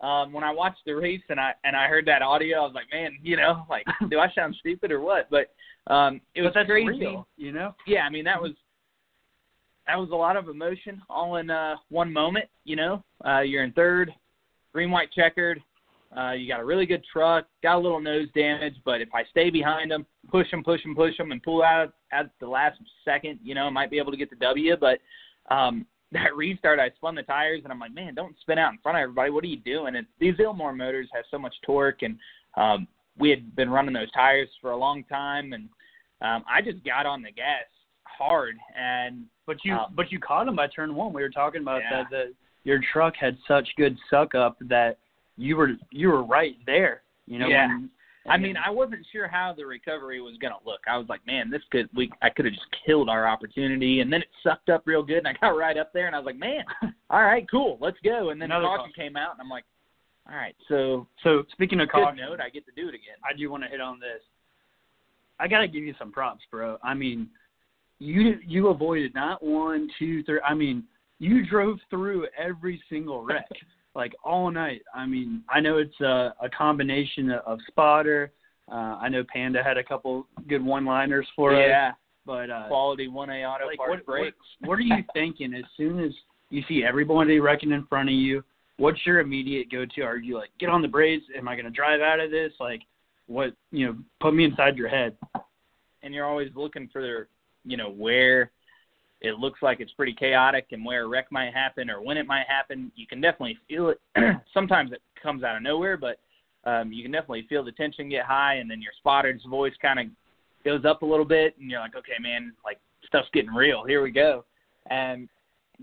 Um, 0.00 0.32
when 0.32 0.42
I 0.44 0.50
watched 0.50 0.80
the 0.84 0.92
race 0.92 1.22
and 1.28 1.38
I 1.40 1.52
and 1.64 1.76
I 1.76 1.86
heard 1.86 2.04
that 2.06 2.20
audio, 2.20 2.58
I 2.58 2.66
was 2.66 2.74
like, 2.74 2.92
man, 2.92 3.16
you 3.22 3.36
know, 3.36 3.64
like, 3.70 3.86
do 4.10 4.18
I 4.18 4.30
sound 4.34 4.54
stupid 4.58 4.90
or 4.92 5.00
what? 5.00 5.30
But 5.30 5.52
um, 5.88 6.20
it 6.34 6.42
was 6.42 6.52
crazy. 6.52 6.88
real, 6.88 7.26
you 7.36 7.52
know. 7.52 7.74
Yeah, 7.86 8.02
I 8.02 8.10
mean, 8.10 8.24
that 8.24 8.40
was 8.40 8.52
that 9.86 9.98
was 9.98 10.10
a 10.10 10.14
lot 10.14 10.36
of 10.36 10.48
emotion 10.48 11.00
all 11.08 11.36
in 11.36 11.50
uh, 11.50 11.76
one 11.88 12.12
moment. 12.12 12.46
You 12.64 12.76
know, 12.76 13.04
uh, 13.26 13.40
you're 13.40 13.64
in 13.64 13.72
third, 13.72 14.12
green 14.72 14.90
white 14.90 15.10
checkered. 15.12 15.62
Uh, 16.16 16.32
you 16.32 16.48
got 16.48 16.60
a 16.60 16.64
really 16.64 16.86
good 16.86 17.04
truck, 17.10 17.46
got 17.62 17.76
a 17.76 17.78
little 17.78 18.00
nose 18.00 18.28
damage, 18.34 18.74
but 18.84 19.02
if 19.02 19.08
I 19.14 19.24
stay 19.30 19.50
behind 19.50 19.90
them, 19.90 20.06
push 20.30 20.50
them, 20.50 20.64
push 20.64 20.82
them, 20.82 20.94
push 20.94 21.16
them, 21.18 21.32
and 21.32 21.42
pull 21.42 21.62
out 21.62 21.92
at 22.12 22.30
the 22.40 22.46
last 22.46 22.78
second, 23.04 23.38
you 23.42 23.54
know, 23.54 23.64
I 23.64 23.70
might 23.70 23.90
be 23.90 23.98
able 23.98 24.12
to 24.12 24.16
get 24.16 24.30
the 24.30 24.36
W. 24.36 24.74
But 24.78 25.00
um, 25.54 25.86
that 26.12 26.34
restart, 26.34 26.80
I 26.80 26.90
spun 26.96 27.14
the 27.14 27.22
tires, 27.22 27.60
and 27.64 27.72
I'm 27.72 27.78
like, 27.78 27.94
man, 27.94 28.14
don't 28.14 28.34
spin 28.40 28.58
out 28.58 28.72
in 28.72 28.78
front 28.82 28.96
of 28.96 29.02
everybody. 29.02 29.30
What 29.30 29.44
are 29.44 29.48
you 29.48 29.58
doing? 29.58 29.96
And 29.96 30.06
these 30.18 30.34
Ilmor 30.36 30.74
motors 30.74 31.08
have 31.12 31.24
so 31.30 31.38
much 31.38 31.54
torque, 31.64 32.02
and 32.02 32.18
um, 32.56 32.88
we 33.18 33.30
had 33.30 33.54
been 33.56 33.70
running 33.70 33.92
those 33.94 34.10
tires 34.12 34.48
for 34.60 34.70
a 34.70 34.76
long 34.76 35.04
time, 35.04 35.52
and 35.52 35.68
um, 36.22 36.44
I 36.48 36.62
just 36.62 36.84
got 36.84 37.06
on 37.06 37.22
the 37.22 37.30
gas 37.32 37.64
hard, 38.04 38.56
and 38.76 39.24
But 39.46 39.64
you 39.64 39.74
Um, 39.74 39.92
but 39.94 40.10
you 40.12 40.18
caught 40.18 40.46
him 40.48 40.56
by 40.56 40.66
turn 40.66 40.94
one. 40.94 41.12
We 41.12 41.22
were 41.22 41.30
talking 41.30 41.62
about 41.62 41.82
Yeah. 41.82 42.02
that 42.02 42.10
that 42.10 42.34
your 42.64 42.80
truck 42.92 43.14
had 43.16 43.38
such 43.46 43.68
good 43.76 43.96
suck 44.10 44.34
up 44.34 44.56
that 44.62 44.98
you 45.36 45.56
were 45.56 45.72
you 45.90 46.08
were 46.08 46.22
right 46.22 46.56
there. 46.66 47.02
You 47.26 47.38
know. 47.38 47.48
Yeah. 47.48 47.68
when- 47.68 47.90
I 48.26 48.36
mean, 48.36 48.58
I 48.58 48.68
wasn't 48.68 49.06
sure 49.10 49.26
how 49.26 49.54
the 49.56 49.64
recovery 49.64 50.20
was 50.20 50.36
going 50.36 50.52
to 50.52 50.58
look. 50.66 50.80
I 50.86 50.98
was 50.98 51.08
like, 51.08 51.26
man, 51.26 51.48
this 51.48 51.62
could 51.70 51.88
we 51.94 52.10
I 52.20 52.28
could 52.28 52.44
have 52.44 52.52
just 52.52 52.66
killed 52.84 53.08
our 53.08 53.26
opportunity, 53.26 54.00
and 54.00 54.12
then 54.12 54.20
it 54.20 54.28
sucked 54.42 54.68
up 54.68 54.82
real 54.84 55.02
good, 55.02 55.18
and 55.18 55.28
I 55.28 55.32
got 55.40 55.56
right 55.56 55.78
up 55.78 55.94
there, 55.94 56.06
and 56.08 56.14
I 56.14 56.18
was 56.18 56.26
like, 56.26 56.36
man, 56.36 56.64
all 57.10 57.22
right, 57.22 57.48
cool, 57.50 57.78
let's 57.80 57.96
go. 58.04 58.28
And 58.30 58.38
then 58.42 58.50
Another 58.50 58.64
the 58.64 58.76
caution 58.76 58.92
came 58.94 59.16
out, 59.16 59.32
and 59.32 59.40
I'm 59.40 59.48
like, 59.48 59.64
all 60.30 60.36
right, 60.36 60.54
so 60.68 61.06
so 61.22 61.44
speaking 61.52 61.80
of 61.80 61.88
good 61.88 62.04
caution, 62.04 62.18
note, 62.18 62.40
I 62.40 62.50
get 62.50 62.66
to 62.66 62.72
do 62.76 62.88
it 62.88 62.94
again. 62.94 63.16
I 63.24 63.36
do 63.36 63.50
want 63.50 63.62
to 63.62 63.68
hit 63.68 63.80
on 63.80 63.98
this. 63.98 64.20
I 65.40 65.48
gotta 65.48 65.68
give 65.68 65.84
you 65.84 65.94
some 65.98 66.12
props, 66.12 66.42
bro. 66.50 66.76
I 66.82 66.94
mean, 66.94 67.28
you 67.98 68.38
you 68.46 68.68
avoided 68.68 69.14
not 69.14 69.42
one, 69.42 69.88
two, 69.98 70.22
three. 70.24 70.40
I 70.46 70.54
mean, 70.54 70.84
you 71.18 71.46
drove 71.46 71.78
through 71.88 72.26
every 72.38 72.82
single 72.90 73.22
wreck, 73.22 73.48
like 73.94 74.12
all 74.22 74.50
night. 74.50 74.82
I 74.94 75.06
mean, 75.06 75.42
I 75.48 75.60
know 75.60 75.78
it's 75.78 76.00
a, 76.00 76.34
a 76.42 76.48
combination 76.50 77.30
of 77.30 77.58
spotter. 77.68 78.32
Uh, 78.70 78.98
I 79.00 79.08
know 79.08 79.24
Panda 79.32 79.62
had 79.64 79.78
a 79.78 79.84
couple 79.84 80.26
good 80.46 80.62
one-liners 80.62 81.26
for 81.34 81.54
us, 81.54 81.64
yeah, 81.66 81.92
but 82.26 82.50
uh, 82.50 82.68
quality 82.68 83.08
one 83.08 83.30
A 83.30 83.44
auto 83.44 83.66
like 83.66 83.78
parts 83.78 84.02
what, 84.04 84.20
what 84.20 84.34
what 84.60 84.78
are 84.78 84.82
you 84.82 85.02
thinking 85.14 85.54
as 85.54 85.64
soon 85.76 86.04
as 86.04 86.12
you 86.50 86.62
see 86.68 86.84
everybody 86.84 87.40
wrecking 87.40 87.72
in 87.72 87.86
front 87.86 88.10
of 88.10 88.14
you? 88.14 88.44
What's 88.78 89.04
your 89.04 89.20
immediate 89.20 89.70
go-to? 89.70 90.02
Are 90.02 90.16
you 90.16 90.36
like, 90.36 90.50
get 90.58 90.70
on 90.70 90.82
the 90.82 90.88
braids? 90.88 91.24
Am 91.36 91.48
I 91.48 91.54
going 91.54 91.66
to 91.66 91.70
drive 91.70 92.00
out 92.00 92.20
of 92.20 92.30
this? 92.30 92.52
Like, 92.58 92.80
what 93.26 93.52
you 93.70 93.86
know? 93.86 93.96
Put 94.20 94.34
me 94.34 94.44
inside 94.44 94.76
your 94.76 94.88
head. 94.88 95.16
And 96.02 96.14
you're 96.14 96.26
always 96.26 96.50
looking 96.54 96.88
for, 96.92 97.28
you 97.64 97.76
know, 97.76 97.90
where 97.90 98.50
it 99.20 99.38
looks 99.38 99.62
like 99.62 99.80
it's 99.80 99.92
pretty 99.92 100.14
chaotic 100.14 100.68
and 100.70 100.84
where 100.84 101.04
a 101.04 101.08
wreck 101.08 101.26
might 101.30 101.52
happen 101.52 101.90
or 101.90 102.00
when 102.00 102.16
it 102.16 102.26
might 102.26 102.46
happen. 102.46 102.92
You 102.94 103.06
can 103.06 103.20
definitely 103.20 103.58
feel 103.68 103.90
it. 103.90 104.00
Sometimes 104.54 104.92
it 104.92 105.02
comes 105.20 105.42
out 105.42 105.56
of 105.56 105.62
nowhere, 105.62 105.96
but 105.96 106.20
um, 106.64 106.92
you 106.92 107.02
can 107.02 107.12
definitely 107.12 107.46
feel 107.48 107.64
the 107.64 107.72
tension 107.72 108.08
get 108.08 108.24
high, 108.24 108.54
and 108.54 108.70
then 108.70 108.80
your 108.80 108.92
spotter's 108.98 109.42
voice 109.48 109.74
kind 109.80 109.98
of 109.98 110.06
goes 110.64 110.84
up 110.84 111.02
a 111.02 111.06
little 111.06 111.24
bit, 111.24 111.56
and 111.58 111.70
you're 111.70 111.80
like, 111.80 111.96
okay, 111.96 112.20
man, 112.20 112.52
like 112.64 112.78
stuff's 113.06 113.28
getting 113.32 113.50
real. 113.50 113.84
Here 113.84 114.02
we 114.02 114.10
go. 114.10 114.44
And 114.90 115.28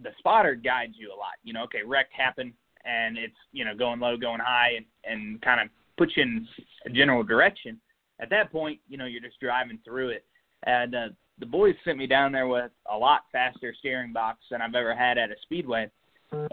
the 0.01 0.11
spotter 0.19 0.55
guides 0.55 0.93
you 0.97 1.09
a 1.09 1.17
lot. 1.17 1.35
You 1.43 1.53
know, 1.53 1.63
okay, 1.63 1.83
wreck 1.85 2.07
happened, 2.15 2.53
and 2.85 3.17
it's 3.17 3.35
you 3.51 3.65
know 3.65 3.75
going 3.75 3.99
low, 3.99 4.17
going 4.17 4.39
high, 4.39 4.71
and 4.77 4.85
and 5.03 5.41
kind 5.41 5.61
of 5.61 5.67
puts 5.97 6.13
you 6.15 6.23
in 6.23 6.47
a 6.85 6.89
general 6.89 7.23
direction. 7.23 7.79
At 8.19 8.29
that 8.29 8.51
point, 8.51 8.79
you 8.87 8.97
know, 8.97 9.05
you're 9.05 9.21
just 9.21 9.39
driving 9.39 9.79
through 9.83 10.09
it. 10.09 10.25
And 10.65 10.95
uh, 10.95 11.07
the 11.39 11.45
boys 11.45 11.75
sent 11.83 11.97
me 11.97 12.07
down 12.07 12.31
there 12.31 12.47
with 12.47 12.71
a 12.91 12.97
lot 12.97 13.21
faster 13.31 13.73
steering 13.77 14.13
box 14.13 14.39
than 14.49 14.61
I've 14.61 14.75
ever 14.75 14.95
had 14.95 15.17
at 15.17 15.31
a 15.31 15.35
speedway. 15.43 15.89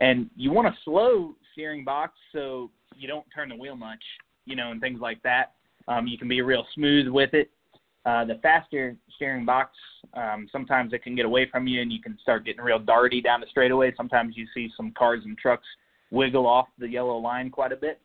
And 0.00 0.28
you 0.36 0.52
want 0.52 0.68
a 0.68 0.76
slow 0.84 1.34
steering 1.52 1.84
box 1.84 2.12
so 2.32 2.70
you 2.96 3.08
don't 3.08 3.26
turn 3.34 3.48
the 3.48 3.56
wheel 3.56 3.74
much, 3.74 4.02
you 4.44 4.54
know, 4.54 4.70
and 4.70 4.80
things 4.80 5.00
like 5.00 5.22
that. 5.22 5.52
Um, 5.88 6.06
you 6.06 6.18
can 6.18 6.28
be 6.28 6.40
real 6.42 6.64
smooth 6.74 7.08
with 7.08 7.34
it. 7.34 7.50
Uh, 8.04 8.24
the 8.24 8.38
faster 8.42 8.96
steering 9.14 9.44
box, 9.44 9.70
um, 10.14 10.48
sometimes 10.50 10.92
it 10.92 11.02
can 11.02 11.14
get 11.14 11.24
away 11.24 11.48
from 11.50 11.66
you 11.66 11.80
and 11.80 11.92
you 11.92 12.00
can 12.00 12.18
start 12.20 12.44
getting 12.44 12.60
real 12.60 12.78
darty 12.78 13.22
down 13.22 13.40
the 13.40 13.46
straightaway. 13.48 13.92
Sometimes 13.96 14.36
you 14.36 14.46
see 14.54 14.70
some 14.76 14.92
cars 14.92 15.22
and 15.24 15.38
trucks 15.38 15.66
wiggle 16.12 16.46
off 16.46 16.68
the 16.78 16.88
yellow 16.88 17.16
line 17.16 17.50
quite 17.50 17.72
a 17.72 17.76
bit. 17.76 18.00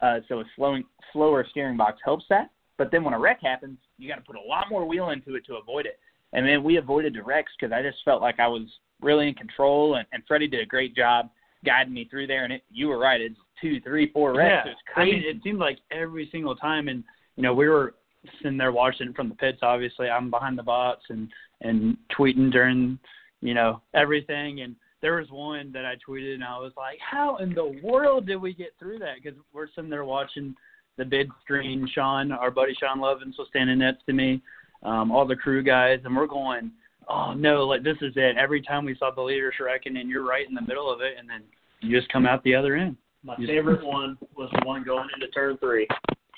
Uh, 0.00 0.18
so 0.28 0.40
a 0.40 0.44
slowing, 0.56 0.82
slower 1.12 1.46
steering 1.48 1.76
box 1.76 2.00
helps 2.04 2.24
that. 2.30 2.50
But 2.78 2.90
then 2.90 3.04
when 3.04 3.14
a 3.14 3.18
wreck 3.18 3.40
happens, 3.42 3.78
you 3.98 4.08
got 4.08 4.16
to 4.16 4.22
put 4.22 4.36
a 4.36 4.40
lot 4.40 4.66
more 4.70 4.86
wheel 4.86 5.10
into 5.10 5.34
it 5.34 5.44
to 5.46 5.56
avoid 5.56 5.86
it. 5.86 6.00
And 6.32 6.46
then 6.46 6.64
we 6.64 6.76
avoided 6.76 7.14
the 7.14 7.22
wrecks 7.22 7.52
because 7.60 7.72
I 7.72 7.82
just 7.82 7.98
felt 8.04 8.22
like 8.22 8.40
I 8.40 8.48
was 8.48 8.62
really 9.02 9.28
in 9.28 9.34
control, 9.34 9.96
and, 9.96 10.06
and 10.12 10.22
Freddie 10.26 10.48
did 10.48 10.60
a 10.60 10.66
great 10.66 10.96
job 10.96 11.28
guiding 11.64 11.92
me 11.92 12.06
through 12.10 12.26
there. 12.26 12.44
And 12.44 12.52
it, 12.54 12.62
you 12.70 12.88
were 12.88 12.98
right; 12.98 13.20
it's 13.20 13.36
two, 13.60 13.80
three, 13.80 14.10
four 14.12 14.34
wrecks. 14.34 14.62
Yeah, 14.64 14.72
It's 14.72 14.80
crazy. 14.92 15.10
I 15.10 15.14
mean, 15.20 15.36
it 15.36 15.42
seemed 15.42 15.58
like 15.58 15.78
every 15.90 16.28
single 16.30 16.56
time, 16.56 16.88
and 16.88 17.04
you 17.36 17.42
know, 17.42 17.52
we 17.52 17.68
were 17.68 17.94
sitting 18.40 18.56
there 18.56 18.72
watching 18.72 19.12
from 19.12 19.28
the 19.28 19.34
pits. 19.34 19.58
Obviously, 19.62 20.08
I'm 20.08 20.30
behind 20.30 20.56
the 20.58 20.62
box 20.62 21.02
and 21.10 21.28
and 21.62 21.96
tweeting 22.16 22.50
during, 22.50 22.98
you 23.42 23.54
know, 23.54 23.82
everything. 23.92 24.60
And 24.60 24.76
there 25.02 25.16
was 25.16 25.30
one 25.30 25.72
that 25.72 25.84
I 25.84 25.94
tweeted, 26.06 26.34
and 26.34 26.44
I 26.44 26.58
was 26.58 26.72
like, 26.76 26.98
"How 26.98 27.36
in 27.38 27.54
the 27.54 27.80
world 27.82 28.26
did 28.26 28.36
we 28.36 28.52
get 28.52 28.74
through 28.78 28.98
that?" 28.98 29.16
Because 29.22 29.38
we're 29.52 29.68
sitting 29.68 29.90
there 29.90 30.04
watching 30.04 30.54
the 30.96 31.04
bid 31.04 31.28
screen. 31.42 31.88
Sean, 31.94 32.32
our 32.32 32.50
buddy 32.50 32.74
Sean 32.74 32.98
Lovins, 32.98 33.38
was 33.38 33.48
standing 33.48 33.78
next 33.78 34.04
to 34.06 34.12
me. 34.12 34.42
Um, 34.82 35.10
all 35.10 35.26
the 35.26 35.36
crew 35.36 35.62
guys, 35.62 36.00
and 36.04 36.14
we're 36.16 36.26
going, 36.26 36.70
"Oh 37.08 37.32
no! 37.32 37.66
Like 37.66 37.82
this 37.82 37.96
is 38.02 38.12
it." 38.16 38.36
Every 38.36 38.60
time 38.62 38.84
we 38.84 38.94
saw 38.96 39.10
the 39.10 39.22
leaders 39.22 39.54
wrecking, 39.60 39.96
and 39.96 40.08
you're 40.10 40.24
right 40.26 40.46
in 40.48 40.54
the 40.54 40.62
middle 40.62 40.90
of 40.90 41.00
it, 41.00 41.14
and 41.18 41.28
then 41.28 41.42
you 41.80 41.96
just 41.98 42.12
come 42.12 42.26
out 42.26 42.42
the 42.44 42.54
other 42.54 42.76
end. 42.76 42.96
My 43.22 43.36
favorite 43.36 43.84
one 43.84 44.16
was 44.36 44.50
the 44.52 44.66
one 44.66 44.82
going 44.82 45.08
into 45.14 45.28
turn 45.28 45.56
three, 45.58 45.86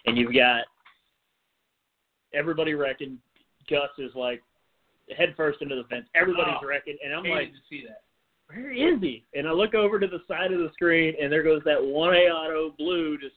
and 0.06 0.16
you've 0.16 0.34
got 0.34 0.64
everybody 2.34 2.74
wrecking. 2.74 3.18
Gus 3.70 3.90
is 3.98 4.12
like 4.14 4.42
head 5.16 5.34
first 5.36 5.62
into 5.62 5.76
the 5.76 5.84
fence. 5.84 6.06
Everybody's 6.14 6.54
Oh, 6.62 6.66
wrecking, 6.66 6.96
and 7.04 7.14
I'm 7.14 7.24
like, 7.24 7.52
to 7.52 7.58
see 7.68 7.84
that. 7.86 8.02
Where 8.54 8.72
is 8.72 9.00
he? 9.00 9.24
And 9.34 9.46
I 9.48 9.52
look 9.52 9.74
over 9.74 9.98
to 9.98 10.06
the 10.06 10.20
side 10.28 10.52
of 10.52 10.58
the 10.60 10.70
screen, 10.74 11.14
and 11.20 11.30
there 11.32 11.42
goes 11.42 11.62
that 11.64 11.82
one 11.82 12.14
A 12.14 12.28
auto 12.28 12.74
blue 12.78 13.18
just 13.18 13.34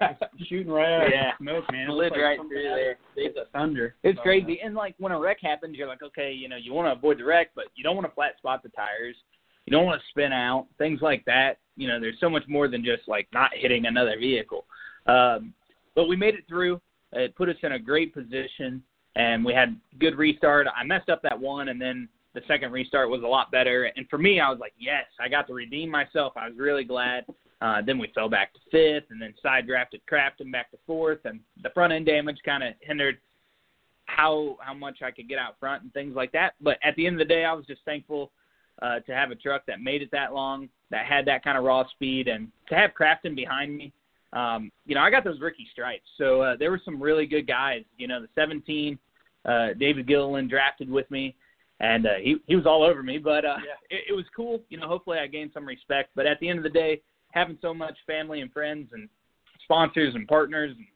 shooting 0.48 0.70
right 0.72 1.02
out 1.02 1.10
Yeah. 1.10 1.32
of 1.32 1.38
the 1.38 1.44
smoke, 1.44 1.64
man. 1.72 1.88
It 1.88 1.92
Slid 1.92 2.12
like 2.12 2.20
right 2.20 2.38
through 2.38 2.62
there. 2.62 2.96
It's 3.16 3.36
a 3.36 3.46
Thunder. 3.52 3.94
It's 4.02 4.18
So, 4.18 4.22
crazy. 4.22 4.60
And 4.62 4.74
like 4.74 4.94
when 4.98 5.12
a 5.12 5.18
wreck 5.18 5.38
happens, 5.42 5.76
you're 5.76 5.88
like, 5.88 6.02
okay, 6.02 6.32
you 6.32 6.48
know, 6.48 6.56
you 6.56 6.72
want 6.72 6.86
to 6.86 6.92
avoid 6.92 7.18
the 7.18 7.24
wreck, 7.24 7.50
but 7.54 7.66
you 7.74 7.84
don't 7.84 7.96
want 7.96 8.06
to 8.06 8.14
flat 8.14 8.36
spot 8.38 8.62
the 8.62 8.68
tires. 8.70 9.16
You 9.66 9.70
don't 9.72 9.84
want 9.84 10.00
to 10.00 10.06
spin 10.08 10.32
out, 10.32 10.66
things 10.78 11.00
like 11.02 11.24
that. 11.26 11.58
You 11.76 11.88
know, 11.88 12.00
there's 12.00 12.18
so 12.20 12.30
much 12.30 12.44
more 12.48 12.68
than 12.68 12.84
just 12.84 13.06
like 13.06 13.28
not 13.32 13.50
hitting 13.54 13.86
another 13.86 14.16
vehicle. 14.18 14.64
Um, 15.06 15.52
but 15.94 16.08
we 16.08 16.16
made 16.16 16.34
it 16.34 16.44
through. 16.48 16.80
It 17.12 17.34
put 17.36 17.48
us 17.48 17.56
in 17.62 17.72
a 17.72 17.78
great 17.78 18.14
position, 18.14 18.82
and 19.16 19.44
we 19.44 19.52
had 19.52 19.76
good 19.98 20.16
restart. 20.16 20.66
I 20.74 20.84
messed 20.84 21.08
up 21.08 21.22
that 21.22 21.38
one, 21.38 21.68
and 21.68 21.80
then 21.80 22.08
the 22.38 22.46
second 22.46 22.72
restart 22.72 23.10
was 23.10 23.22
a 23.22 23.26
lot 23.26 23.50
better. 23.50 23.90
And 23.96 24.08
for 24.08 24.18
me, 24.18 24.40
I 24.40 24.48
was 24.50 24.60
like, 24.60 24.74
yes, 24.78 25.04
I 25.18 25.28
got 25.28 25.46
to 25.48 25.54
redeem 25.54 25.90
myself. 25.90 26.34
I 26.36 26.48
was 26.48 26.56
really 26.56 26.84
glad. 26.84 27.24
Uh, 27.60 27.82
then 27.84 27.98
we 27.98 28.12
fell 28.14 28.28
back 28.28 28.52
to 28.54 28.60
fifth, 28.70 29.10
and 29.10 29.20
then 29.20 29.34
side 29.42 29.66
drafted 29.66 30.00
Crafton 30.10 30.52
back 30.52 30.70
to 30.70 30.78
fourth, 30.86 31.18
and 31.24 31.40
the 31.62 31.70
front 31.70 31.92
end 31.92 32.06
damage 32.06 32.38
kind 32.44 32.62
of 32.62 32.74
hindered 32.80 33.18
how 34.06 34.56
how 34.60 34.72
much 34.72 35.02
I 35.02 35.10
could 35.10 35.28
get 35.28 35.38
out 35.38 35.56
front 35.58 35.82
and 35.82 35.92
things 35.92 36.14
like 36.14 36.30
that. 36.32 36.54
But 36.60 36.78
at 36.84 36.94
the 36.94 37.06
end 37.06 37.20
of 37.20 37.26
the 37.26 37.34
day, 37.34 37.44
I 37.44 37.52
was 37.52 37.66
just 37.66 37.80
thankful 37.84 38.30
uh, 38.80 39.00
to 39.00 39.12
have 39.12 39.32
a 39.32 39.34
truck 39.34 39.66
that 39.66 39.80
made 39.80 40.02
it 40.02 40.10
that 40.12 40.32
long, 40.32 40.68
that 40.90 41.04
had 41.04 41.26
that 41.26 41.42
kind 41.42 41.58
of 41.58 41.64
raw 41.64 41.84
speed, 41.88 42.28
and 42.28 42.48
to 42.68 42.76
have 42.76 42.90
Crafton 42.98 43.34
behind 43.34 43.76
me. 43.76 43.92
Um, 44.32 44.70
you 44.86 44.94
know, 44.94 45.00
I 45.00 45.10
got 45.10 45.24
those 45.24 45.40
rookie 45.40 45.66
stripes, 45.72 46.06
so 46.16 46.42
uh, 46.42 46.56
there 46.56 46.70
were 46.70 46.80
some 46.84 47.02
really 47.02 47.26
good 47.26 47.48
guys. 47.48 47.82
You 47.96 48.06
know, 48.06 48.20
the 48.20 48.28
17, 48.36 48.96
uh, 49.44 49.68
David 49.78 50.06
Gilliland 50.06 50.48
drafted 50.48 50.88
with 50.88 51.10
me, 51.10 51.34
and 51.80 52.06
uh, 52.06 52.14
he 52.22 52.36
he 52.46 52.56
was 52.56 52.66
all 52.66 52.82
over 52.82 53.02
me. 53.02 53.18
But 53.18 53.44
uh, 53.44 53.56
Yeah. 53.58 53.96
it, 53.96 54.04
it 54.10 54.12
was 54.12 54.24
cool. 54.34 54.60
You 54.68 54.78
know, 54.78 54.88
hopefully 54.88 55.18
I 55.18 55.26
gained 55.26 55.50
some 55.54 55.66
respect. 55.66 56.10
But 56.14 56.26
at 56.26 56.38
the 56.40 56.48
end 56.48 56.58
of 56.58 56.62
the 56.62 56.70
day, 56.70 57.02
having 57.32 57.58
so 57.62 57.72
much 57.74 57.96
family 58.06 58.40
and 58.40 58.52
friends 58.52 58.90
and 58.92 59.08
sponsors 59.64 60.14
and 60.14 60.26
partners 60.26 60.74
and 60.76 60.86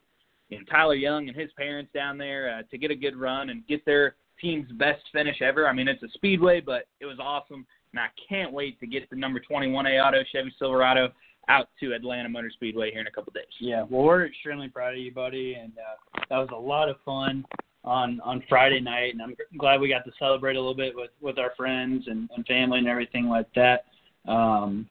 know, 0.58 0.64
Tyler 0.70 0.94
Young 0.94 1.28
and 1.28 1.36
his 1.36 1.50
parents 1.56 1.90
down 1.94 2.18
there 2.18 2.58
uh, 2.58 2.62
to 2.70 2.78
get 2.78 2.90
a 2.90 2.94
good 2.94 3.16
run 3.16 3.50
and 3.50 3.66
get 3.66 3.84
their 3.84 4.16
team's 4.40 4.70
best 4.72 5.02
finish 5.12 5.40
ever. 5.42 5.68
I 5.68 5.72
mean, 5.72 5.88
it's 5.88 6.02
a 6.02 6.08
speedway, 6.14 6.60
but 6.60 6.86
it 7.00 7.06
was 7.06 7.18
awesome, 7.20 7.66
and 7.92 8.00
I 8.00 8.08
can't 8.28 8.52
wait 8.52 8.78
to 8.80 8.86
get 8.86 9.08
the 9.10 9.16
number 9.16 9.40
21A 9.40 10.04
Auto 10.04 10.22
Chevy 10.32 10.52
Silverado 10.58 11.10
out 11.48 11.68
to 11.80 11.92
Atlanta 11.92 12.28
Motor 12.28 12.50
Speedway 12.52 12.90
here 12.90 13.00
in 13.00 13.06
a 13.06 13.10
couple 13.10 13.32
days. 13.32 13.44
Yeah, 13.60 13.84
well, 13.88 14.04
we're 14.04 14.26
extremely 14.26 14.68
proud 14.68 14.94
of 14.94 15.00
you, 15.00 15.12
buddy, 15.12 15.54
and 15.54 15.72
uh, 15.78 16.20
that 16.28 16.38
was 16.38 16.48
a 16.52 16.58
lot 16.58 16.88
of 16.88 16.96
fun 17.04 17.44
on 17.84 18.20
on 18.20 18.42
Friday 18.48 18.80
night, 18.80 19.12
and 19.12 19.22
I'm 19.22 19.36
glad 19.58 19.80
we 19.80 19.88
got 19.88 20.04
to 20.04 20.12
celebrate 20.18 20.56
a 20.56 20.60
little 20.60 20.74
bit 20.74 20.94
with 20.94 21.10
with 21.20 21.38
our 21.38 21.52
friends 21.56 22.04
and, 22.06 22.28
and 22.34 22.46
family 22.46 22.78
and 22.78 22.88
everything 22.88 23.28
like 23.28 23.48
that. 23.54 23.84
Um, 24.26 24.88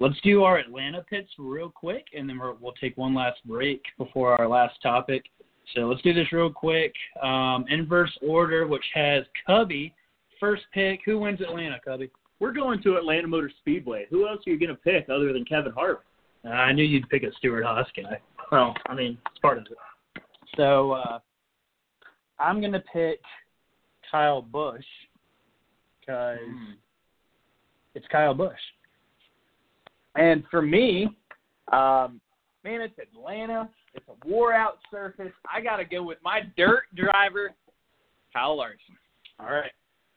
let's 0.00 0.20
do 0.22 0.44
our 0.44 0.58
Atlanta 0.58 1.02
pits 1.08 1.30
real 1.38 1.70
quick, 1.70 2.06
and 2.16 2.28
then 2.28 2.38
we're, 2.38 2.54
we'll 2.54 2.74
take 2.74 2.96
one 2.96 3.14
last 3.14 3.40
break 3.46 3.82
before 3.98 4.38
our 4.40 4.48
last 4.48 4.74
topic. 4.82 5.24
So 5.74 5.82
let's 5.82 6.02
do 6.02 6.12
this 6.12 6.30
real 6.32 6.50
quick. 6.50 6.92
Um, 7.22 7.64
inverse 7.68 8.12
order, 8.20 8.66
which 8.66 8.84
has 8.94 9.24
Cubby 9.46 9.94
first 10.38 10.64
pick. 10.74 11.00
Who 11.06 11.18
wins 11.18 11.40
Atlanta, 11.40 11.78
Cubby? 11.82 12.10
we're 12.40 12.52
going 12.52 12.82
to 12.82 12.96
Atlanta 12.96 13.26
Motor 13.26 13.50
Speedway. 13.60 14.06
Who 14.10 14.28
else 14.28 14.40
are 14.46 14.50
you 14.50 14.58
going 14.58 14.68
to 14.68 14.74
pick 14.74 15.08
other 15.08 15.32
than 15.32 15.44
Kevin 15.44 15.72
Hart? 15.72 16.04
Uh, 16.44 16.48
I 16.48 16.72
knew 16.72 16.84
you'd 16.84 17.08
pick 17.08 17.22
a 17.22 17.32
Stewart-Haas 17.38 17.86
guy. 17.96 18.20
Well, 18.52 18.74
I 18.86 18.94
mean, 18.94 19.16
it's 19.30 19.38
part 19.38 19.56
of 19.56 19.64
it. 19.64 20.22
So 20.56 20.92
uh, 20.92 21.18
I'm 22.44 22.60
gonna 22.60 22.82
pick 22.92 23.20
Kyle 24.10 24.42
Busch 24.42 24.84
because 26.00 26.38
it's 27.94 28.06
Kyle 28.12 28.34
Busch. 28.34 28.52
And 30.16 30.44
for 30.50 30.60
me, 30.60 31.08
um, 31.72 32.20
man, 32.62 32.82
it's 32.82 32.94
Atlanta. 32.98 33.68
It's 33.94 34.06
a 34.08 34.28
wore 34.28 34.52
out 34.52 34.78
surface. 34.90 35.32
I 35.52 35.60
got 35.60 35.76
to 35.76 35.84
go 35.84 36.02
with 36.02 36.18
my 36.22 36.40
dirt 36.56 36.84
driver, 36.94 37.52
Kyle 38.32 38.56
Larson. 38.56 38.96
All 39.40 39.46
right, 39.46 39.72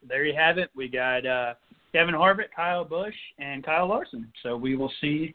there 0.08 0.26
you 0.26 0.36
have 0.36 0.58
it. 0.58 0.70
We 0.76 0.90
got 0.90 1.26
uh, 1.26 1.54
Kevin 1.94 2.13
Harvick, 2.13 2.52
Kyle 2.56 2.84
Busch, 2.84 3.16
and 3.40 3.63
Kyle 3.63 3.88
Larson. 3.88 4.32
So 4.44 4.58
we 4.58 4.76
will 4.76 4.92
see 5.00 5.34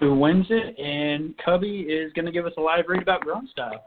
who 0.00 0.14
wins 0.14 0.46
it. 0.50 0.78
And 0.78 1.34
Cubby 1.44 1.82
is 1.82 2.12
going 2.14 2.26
to 2.26 2.32
give 2.32 2.46
us 2.46 2.52
a 2.58 2.60
live 2.60 2.84
read 2.88 3.02
about 3.02 3.20
Grunt 3.20 3.48
Style. 3.50 3.84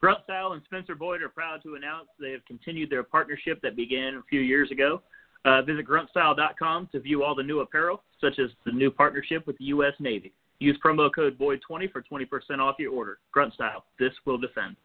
Grunt 0.00 0.22
Style 0.24 0.52
and 0.52 0.62
Spencer 0.64 0.94
Boyd 0.94 1.22
are 1.22 1.28
proud 1.28 1.62
to 1.64 1.74
announce 1.74 2.08
they 2.20 2.30
have 2.30 2.44
continued 2.46 2.88
their 2.88 3.02
partnership 3.02 3.60
that 3.62 3.74
began 3.74 4.14
a 4.14 4.22
few 4.28 4.40
years 4.40 4.70
ago. 4.70 5.02
Uh, 5.44 5.62
visit 5.62 5.86
gruntstyle.com 5.86 6.88
to 6.92 7.00
view 7.00 7.22
all 7.24 7.34
the 7.34 7.42
new 7.42 7.60
apparel, 7.60 8.02
such 8.20 8.38
as 8.38 8.50
the 8.64 8.72
new 8.72 8.90
partnership 8.90 9.46
with 9.46 9.56
the 9.58 9.64
U.S. 9.66 9.94
Navy. 9.98 10.32
Use 10.60 10.78
promo 10.84 11.08
code 11.12 11.38
BOYD20 11.38 11.90
for 11.92 12.02
20% 12.02 12.58
off 12.58 12.76
your 12.78 12.92
order. 12.92 13.18
Grunt 13.32 13.54
Style, 13.54 13.84
this 13.98 14.12
will 14.24 14.38
defend. 14.38 14.76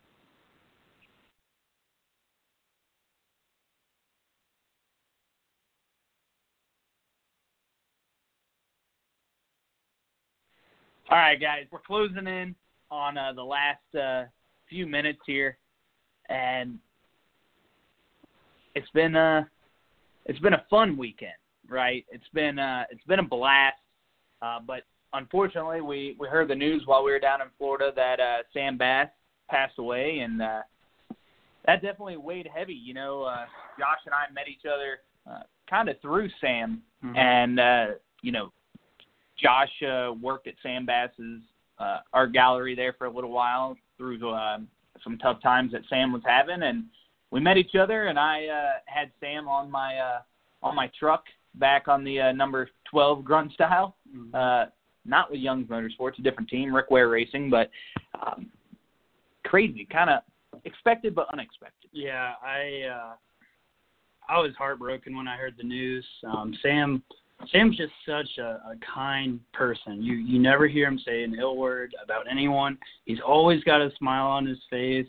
All 11.10 11.18
right, 11.18 11.40
guys, 11.40 11.66
we're 11.72 11.80
closing 11.80 12.28
in 12.28 12.56
on 12.90 13.18
uh, 13.18 13.34
the 13.34 13.44
last 13.44 13.96
uh, 13.96 14.26
few 14.74 14.88
minutes 14.88 15.20
here, 15.28 15.56
and 16.30 16.80
it's 18.74 18.90
been 18.90 19.16
uh, 19.16 19.44
it's 20.26 20.40
been 20.40 20.54
a 20.54 20.66
fun 20.68 20.98
weekend, 20.98 21.34
right? 21.70 22.04
It's 22.12 22.28
been 22.34 22.58
uh, 22.58 22.86
it's 22.90 23.04
been 23.04 23.20
a 23.20 23.24
blast, 23.24 23.78
uh, 24.42 24.60
but 24.66 24.82
unfortunately, 25.14 25.82
we 25.82 26.16
we 26.20 26.28
heard 26.28 26.48
the 26.48 26.56
news 26.56 26.82
while 26.86 27.04
we 27.04 27.12
were 27.12 27.20
down 27.20 27.40
in 27.42 27.48
Florida 27.60 27.92
that 27.96 28.20
uh, 28.20 28.38
Sam 28.52 28.76
Bass 28.76 29.10
passed 29.48 29.78
away, 29.78 30.20
and 30.20 30.42
uh, 30.42 30.62
that 31.68 31.84
definitely 31.84 32.18
weighed 32.18 32.50
heavy. 32.52 32.74
You 32.74 32.96
know, 32.96 33.22
uh, 33.22 33.46
Josh 33.78 34.00
and 34.08 34.16
I 34.16 34.32
met 34.34 34.48
each 34.48 34.66
other 34.66 35.02
uh, 35.30 35.44
kind 35.70 35.88
of 35.88 36.02
through 36.02 36.30
Sam, 36.42 36.82
Mhm. 37.06 37.16
and 37.16 37.60
uh, 37.60 37.86
you 38.24 38.32
know, 38.32 38.52
Josh 39.38 39.84
uh, 39.84 40.14
worked 40.20 40.48
at 40.48 40.56
Sam 40.64 40.88
Bass's 40.88 41.42
uh, 41.78 42.00
art 42.12 42.34
gallery 42.34 42.74
there 42.74 42.94
for 42.94 43.06
a 43.06 43.12
little 43.12 43.30
while 43.32 43.78
through 43.98 44.30
uh, 44.30 44.60
some 45.04 45.18
tough 45.18 45.42
times 45.42 45.72
that 45.72 45.82
Sam 45.90 46.12
was 46.12 46.22
having, 46.26 46.64
and 46.64 46.86
we 47.32 47.40
met 47.40 47.58
each 47.58 47.76
other. 47.76 48.08
And 48.08 48.20
I 48.20 48.46
uh, 48.46 48.72
had 48.86 49.12
Sam 49.20 49.48
on 49.48 49.70
my 49.70 49.98
uh, 49.98 50.20
on 50.62 50.76
my 50.76 50.90
truck 50.98 51.24
back 51.56 51.88
on 51.88 52.04
the 52.04 52.20
uh, 52.20 52.32
number 52.32 52.70
12 52.90 53.24
Grunt 53.24 53.52
style. 53.54 53.96
Mhm. 54.16 54.34
Uh, 54.34 54.70
not 55.06 55.30
with 55.30 55.42
Young's 55.42 55.68
Motorsports, 55.68 56.18
a 56.18 56.22
different 56.22 56.50
team, 56.50 56.74
Rick 56.74 56.90
Ware 56.90 57.10
Racing, 57.10 57.50
but 57.50 57.70
um, 58.22 58.50
crazy, 59.44 59.86
kind 59.92 60.10
of 60.10 60.22
expected 60.66 61.14
but 61.14 61.28
unexpected. 61.34 61.90
Yeah, 61.92 62.34
I 62.44 62.88
uh 62.88 63.14
I 64.30 64.40
was 64.40 64.52
heartbroken 64.58 65.16
when 65.16 65.28
I 65.28 65.36
heard 65.36 65.56
the 65.58 65.64
news. 65.64 66.06
Um 66.26 66.56
Sam 66.62 67.04
Sam's 67.52 67.78
just 67.78 67.94
such 68.06 68.38
a, 68.38 68.62
a 68.66 68.76
kind 68.94 69.40
person. 69.54 70.02
You 70.02 70.16
you 70.16 70.40
never 70.40 70.68
hear 70.68 70.88
him 70.88 71.00
say 71.06 71.24
an 71.24 71.36
ill 71.40 71.58
word 71.58 71.96
about 72.04 72.26
anyone. 72.30 72.78
He's 73.06 73.20
always 73.26 73.64
got 73.64 73.82
a 73.82 73.90
smile 73.98 74.28
on 74.28 74.46
his 74.46 74.60
face. 74.70 75.08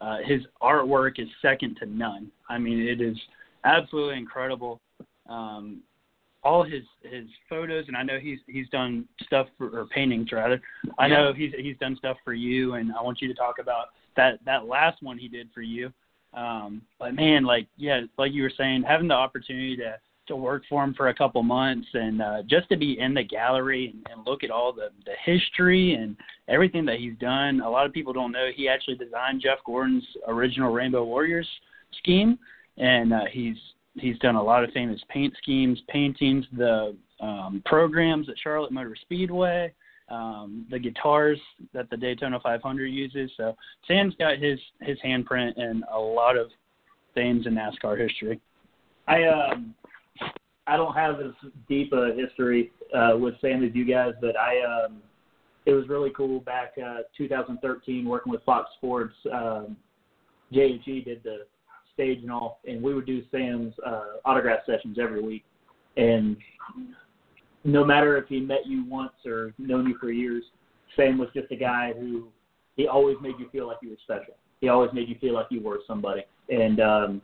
Uh 0.00 0.18
his 0.24 0.42
artwork 0.62 1.18
is 1.18 1.28
second 1.40 1.76
to 1.80 1.86
none. 1.86 2.30
I 2.48 2.58
mean, 2.58 2.80
it 2.80 3.00
is 3.00 3.16
absolutely 3.64 4.18
incredible. 4.18 4.80
Um 5.28 5.82
all 6.44 6.62
his 6.62 6.82
his 7.02 7.26
photos 7.48 7.86
and 7.88 7.96
I 7.96 8.02
know 8.02 8.18
he's 8.20 8.38
he's 8.46 8.68
done 8.68 9.06
stuff 9.24 9.48
for 9.58 9.68
or 9.78 9.86
paintings 9.86 10.30
rather. 10.32 10.60
I 10.98 11.08
know 11.08 11.32
he's 11.32 11.52
he's 11.58 11.76
done 11.78 11.96
stuff 11.96 12.18
for 12.24 12.34
you 12.34 12.74
and 12.74 12.92
I 12.92 13.02
want 13.02 13.20
you 13.20 13.28
to 13.28 13.34
talk 13.34 13.56
about 13.60 13.86
that 14.16 14.38
that 14.44 14.66
last 14.66 15.02
one 15.02 15.18
he 15.18 15.28
did 15.28 15.48
for 15.54 15.62
you. 15.62 15.92
Um, 16.34 16.82
but 16.98 17.14
man, 17.14 17.44
like 17.44 17.66
yeah, 17.76 18.02
like 18.18 18.32
you 18.32 18.42
were 18.42 18.52
saying, 18.56 18.84
having 18.86 19.08
the 19.08 19.14
opportunity 19.14 19.76
to 19.78 19.96
to 20.28 20.36
work 20.36 20.62
for 20.68 20.82
him 20.82 20.94
for 20.94 21.08
a 21.08 21.14
couple 21.14 21.42
months 21.42 21.86
and 21.94 22.22
uh, 22.22 22.42
just 22.48 22.68
to 22.68 22.76
be 22.76 22.98
in 22.98 23.14
the 23.14 23.22
gallery 23.22 23.92
and, 23.92 24.06
and 24.10 24.26
look 24.26 24.44
at 24.44 24.50
all 24.50 24.72
the 24.72 24.88
the 25.04 25.12
history 25.24 25.94
and 25.94 26.16
everything 26.48 26.84
that 26.84 26.98
he's 26.98 27.16
done. 27.18 27.60
A 27.60 27.70
lot 27.70 27.86
of 27.86 27.92
people 27.92 28.12
don't 28.12 28.32
know 28.32 28.48
he 28.54 28.68
actually 28.68 28.96
designed 28.96 29.42
Jeff 29.42 29.58
Gordon's 29.64 30.06
original 30.28 30.72
Rainbow 30.72 31.04
Warriors 31.04 31.48
scheme, 31.98 32.38
and 32.76 33.12
uh, 33.12 33.24
he's 33.30 33.56
he's 33.94 34.18
done 34.18 34.36
a 34.36 34.42
lot 34.42 34.64
of 34.64 34.70
famous 34.72 35.00
paint 35.08 35.34
schemes, 35.42 35.80
paintings, 35.88 36.44
the 36.56 36.96
um, 37.20 37.62
programs 37.64 38.28
at 38.28 38.36
Charlotte 38.42 38.72
Motor 38.72 38.96
Speedway 39.00 39.72
um, 40.08 40.66
the 40.70 40.78
guitars 40.78 41.38
that 41.72 41.90
the 41.90 41.96
Daytona 41.96 42.38
500 42.40 42.86
uses. 42.86 43.30
So 43.36 43.56
Sam's 43.86 44.14
got 44.18 44.38
his 44.38 44.58
his 44.80 44.98
handprint 45.04 45.58
in 45.58 45.82
a 45.92 45.98
lot 45.98 46.36
of 46.36 46.48
things 47.14 47.46
in 47.46 47.54
NASCAR 47.54 47.98
history. 47.98 48.40
I 49.08 49.24
um 49.24 49.74
I 50.66 50.76
don't 50.76 50.94
have 50.94 51.20
as 51.20 51.32
deep 51.68 51.92
a 51.92 52.12
history 52.16 52.72
uh, 52.94 53.16
with 53.18 53.34
Sam 53.40 53.64
as 53.64 53.70
you 53.74 53.84
guys, 53.84 54.14
but 54.20 54.36
I 54.36 54.60
um 54.62 55.02
it 55.66 55.72
was 55.72 55.88
really 55.88 56.10
cool 56.10 56.40
back 56.40 56.74
uh, 56.78 57.00
2013 57.18 58.04
working 58.04 58.30
with 58.32 58.42
Fox 58.44 58.70
Sports. 58.76 59.14
Um, 59.32 59.76
JHE 60.52 61.04
did 61.04 61.24
the 61.24 61.46
stage 61.92 62.22
and 62.22 62.30
all, 62.30 62.60
and 62.66 62.80
we 62.80 62.94
would 62.94 63.06
do 63.06 63.22
Sam's 63.32 63.74
uh, 63.84 64.18
autograph 64.24 64.60
sessions 64.64 64.96
every 65.00 65.20
week. 65.20 65.44
And 65.96 66.36
no 67.64 67.84
matter 67.84 68.16
if 68.16 68.28
he 68.28 68.38
met 68.38 68.64
you 68.64 68.84
once 68.88 69.12
or 69.24 69.52
known 69.58 69.88
you 69.88 69.96
for 69.98 70.10
years, 70.12 70.44
Sam 70.94 71.18
was 71.18 71.28
just 71.34 71.50
a 71.50 71.56
guy 71.56 71.92
who 71.98 72.28
he 72.76 72.86
always 72.86 73.16
made 73.20 73.34
you 73.38 73.48
feel 73.50 73.66
like 73.66 73.78
you 73.82 73.90
were 73.90 73.96
special. 74.04 74.34
He 74.60 74.68
always 74.68 74.92
made 74.92 75.08
you 75.08 75.16
feel 75.20 75.34
like 75.34 75.46
you 75.50 75.60
were 75.60 75.80
somebody. 75.86 76.22
And 76.48 76.80
um, 76.80 77.22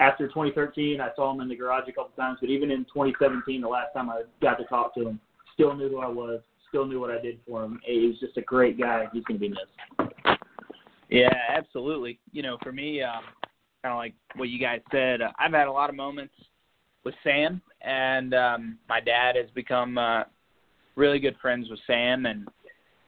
after 0.00 0.26
2013, 0.26 1.00
I 1.00 1.10
saw 1.14 1.32
him 1.32 1.40
in 1.40 1.48
the 1.48 1.54
garage 1.54 1.86
a 1.86 1.92
couple 1.92 2.10
times, 2.16 2.38
but 2.40 2.48
even 2.48 2.70
in 2.70 2.84
2017, 2.86 3.60
the 3.60 3.68
last 3.68 3.92
time 3.94 4.08
I 4.08 4.22
got 4.40 4.54
to 4.54 4.64
talk 4.64 4.94
to 4.94 5.06
him, 5.06 5.20
still 5.52 5.74
knew 5.74 5.90
who 5.90 5.98
I 5.98 6.08
was, 6.08 6.40
still 6.68 6.86
knew 6.86 6.98
what 6.98 7.10
I 7.10 7.20
did 7.20 7.38
for 7.46 7.62
him. 7.62 7.78
He 7.84 8.06
was 8.06 8.18
just 8.18 8.38
a 8.38 8.42
great 8.42 8.80
guy. 8.80 9.06
He's 9.12 9.22
going 9.24 9.38
to 9.38 9.48
be 9.48 9.50
missed. 9.50 10.14
Yeah, 11.10 11.34
absolutely. 11.50 12.18
You 12.32 12.42
know, 12.42 12.56
for 12.62 12.72
me, 12.72 13.02
um, 13.02 13.24
kind 13.82 13.92
of 13.92 13.98
like 13.98 14.14
what 14.36 14.48
you 14.48 14.58
guys 14.58 14.80
said, 14.90 15.20
uh, 15.20 15.32
I've 15.38 15.52
had 15.52 15.68
a 15.68 15.72
lot 15.72 15.90
of 15.90 15.96
moments 15.96 16.34
with 17.04 17.14
Sam, 17.22 17.60
and 17.82 18.32
um, 18.32 18.78
my 18.88 19.00
dad 19.00 19.36
has 19.36 19.50
become 19.54 19.98
uh, 19.98 20.22
really 20.96 21.18
good 21.18 21.36
friends 21.42 21.68
with 21.68 21.80
Sam, 21.86 22.24
and 22.24 22.48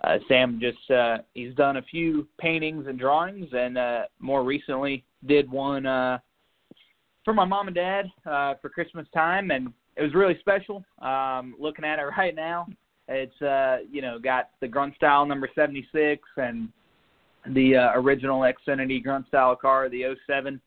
uh, 0.02 0.18
Sam 0.28 0.60
just 0.60 0.90
uh, 0.90 1.18
he's 1.32 1.54
done 1.54 1.78
a 1.78 1.82
few 1.82 2.28
paintings 2.38 2.86
and 2.86 2.98
drawings, 2.98 3.48
and 3.52 3.78
uh, 3.78 4.02
more 4.18 4.44
recently 4.44 5.04
did 5.26 5.50
one 5.50 5.86
uh, 5.86 6.18
for 7.24 7.34
my 7.34 7.44
mom 7.44 7.68
and 7.68 7.74
dad 7.74 8.06
uh, 8.26 8.54
for 8.60 8.68
Christmas 8.68 9.06
time, 9.14 9.50
and 9.50 9.72
it 9.96 10.02
was 10.02 10.14
really 10.14 10.36
special. 10.40 10.84
Um, 11.00 11.54
looking 11.58 11.84
at 11.84 11.98
it 11.98 12.02
right 12.16 12.34
now, 12.34 12.66
it's 13.08 13.40
uh, 13.42 13.78
you 13.90 14.02
know 14.02 14.18
got 14.18 14.50
the 14.60 14.68
grunt 14.68 14.94
style 14.96 15.26
number 15.26 15.48
76 15.54 16.22
and 16.36 16.68
the 17.54 17.76
uh, 17.76 17.90
original 17.94 18.40
Xfinity 18.40 19.02
grunt 19.02 19.26
style 19.28 19.56
car, 19.56 19.88
the 19.88 20.04
07 20.26 20.60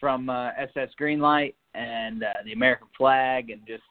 from 0.00 0.30
uh, 0.30 0.50
SS 0.58 0.90
Greenlight, 1.00 1.54
and 1.74 2.22
uh, 2.22 2.32
the 2.44 2.52
American 2.52 2.88
flag, 2.96 3.50
and 3.50 3.60
just 3.66 3.82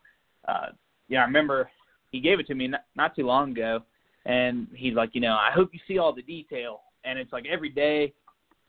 uh, 0.48 0.68
you 1.08 1.16
know, 1.16 1.22
I 1.22 1.26
remember 1.26 1.70
he 2.12 2.20
gave 2.20 2.40
it 2.40 2.48
to 2.48 2.56
me 2.56 2.68
not, 2.68 2.86
not 2.96 3.16
too 3.16 3.26
long 3.26 3.52
ago, 3.52 3.82
and 4.26 4.68
he's 4.76 4.94
like, 4.94 5.12
you 5.14 5.22
know, 5.22 5.34
I 5.34 5.52
hope 5.54 5.70
you 5.74 5.80
see 5.88 5.98
all 5.98 6.14
the 6.14 6.22
detail, 6.22 6.82
and 7.04 7.20
it's 7.20 7.32
like 7.32 7.46
every 7.52 7.70
day 7.70 8.14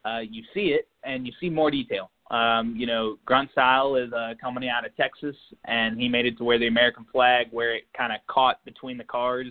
uh, 0.05 0.21
you 0.21 0.43
see 0.53 0.69
it 0.69 0.89
and 1.05 1.27
you 1.27 1.33
see 1.41 1.49
more 1.49 1.71
detail. 1.71 2.11
Um, 2.35 2.75
you 2.77 2.87
know, 2.87 3.17
grunt 3.25 3.53
style 3.53 3.95
is 3.95 4.11
a 4.13 4.35
company 4.41 4.69
out 4.69 4.85
of 4.85 4.97
Texas, 4.97 5.37
and 5.67 6.01
he 6.01 6.09
made 6.09 6.27
it 6.27 6.37
to 6.39 6.45
where 6.45 6.59
the 6.59 6.67
American 6.67 7.07
flag, 7.13 7.47
where 7.53 7.77
it 7.77 7.85
kind 7.97 8.13
of 8.13 8.19
caught 8.27 8.65
between 8.65 8.99
the 8.99 9.05
cars, 9.05 9.47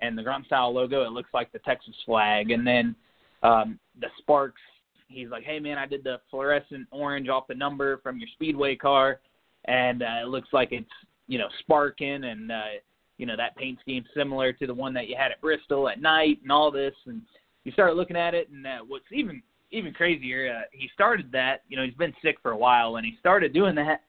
and 0.00 0.16
the 0.16 0.22
grunt 0.22 0.46
style 0.46 0.72
logo, 0.72 1.02
it 1.02 1.10
looks 1.10 1.30
like 1.34 1.50
the 1.50 1.58
Texas 1.60 1.96
flag, 2.06 2.52
and 2.52 2.64
then 2.64 2.94
um, 3.42 3.76
the 4.00 4.06
sparks. 4.18 4.60
He's 5.08 5.30
like, 5.30 5.42
hey 5.42 5.58
man, 5.58 5.78
I 5.78 5.86
did 5.86 6.04
the 6.04 6.20
fluorescent 6.30 6.86
orange 6.92 7.28
off 7.28 7.48
the 7.48 7.56
number 7.56 7.98
from 8.04 8.20
your 8.20 8.28
speedway 8.34 8.76
car, 8.76 9.18
and 9.64 10.04
uh, 10.04 10.20
it 10.22 10.28
looks 10.28 10.48
like 10.52 10.68
it's 10.70 10.86
you 11.26 11.38
know 11.38 11.48
sparking, 11.58 12.22
and 12.22 12.52
uh, 12.52 12.78
you 13.18 13.26
know 13.26 13.36
that 13.36 13.56
paint 13.56 13.80
scheme 13.80 14.04
similar 14.14 14.52
to 14.52 14.66
the 14.68 14.74
one 14.74 14.94
that 14.94 15.08
you 15.08 15.16
had 15.18 15.32
at 15.32 15.40
Bristol 15.40 15.88
at 15.88 16.00
night, 16.00 16.38
and 16.42 16.52
all 16.52 16.70
this, 16.70 16.94
and 17.06 17.20
you 17.64 17.72
start 17.72 17.96
looking 17.96 18.16
at 18.16 18.32
it, 18.32 18.48
and 18.48 18.64
uh, 18.64 18.78
what's 18.86 19.06
even 19.10 19.42
even 19.72 19.92
crazier, 19.92 20.54
uh, 20.56 20.62
he 20.72 20.88
started 20.94 21.32
that. 21.32 21.62
You 21.68 21.76
know, 21.76 21.84
he's 21.84 21.94
been 21.94 22.14
sick 22.22 22.36
for 22.42 22.52
a 22.52 22.56
while, 22.56 22.96
and 22.96 23.04
he 23.06 23.16
started 23.18 23.52
doing 23.52 23.74
that 23.76 24.02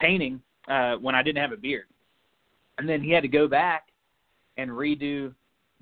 painting 0.00 0.40
uh, 0.68 0.94
when 0.96 1.14
I 1.14 1.22
didn't 1.22 1.40
have 1.42 1.52
a 1.52 1.56
beard, 1.56 1.86
and 2.78 2.88
then 2.88 3.02
he 3.02 3.10
had 3.12 3.22
to 3.22 3.28
go 3.28 3.46
back 3.46 3.88
and 4.56 4.70
redo 4.70 5.32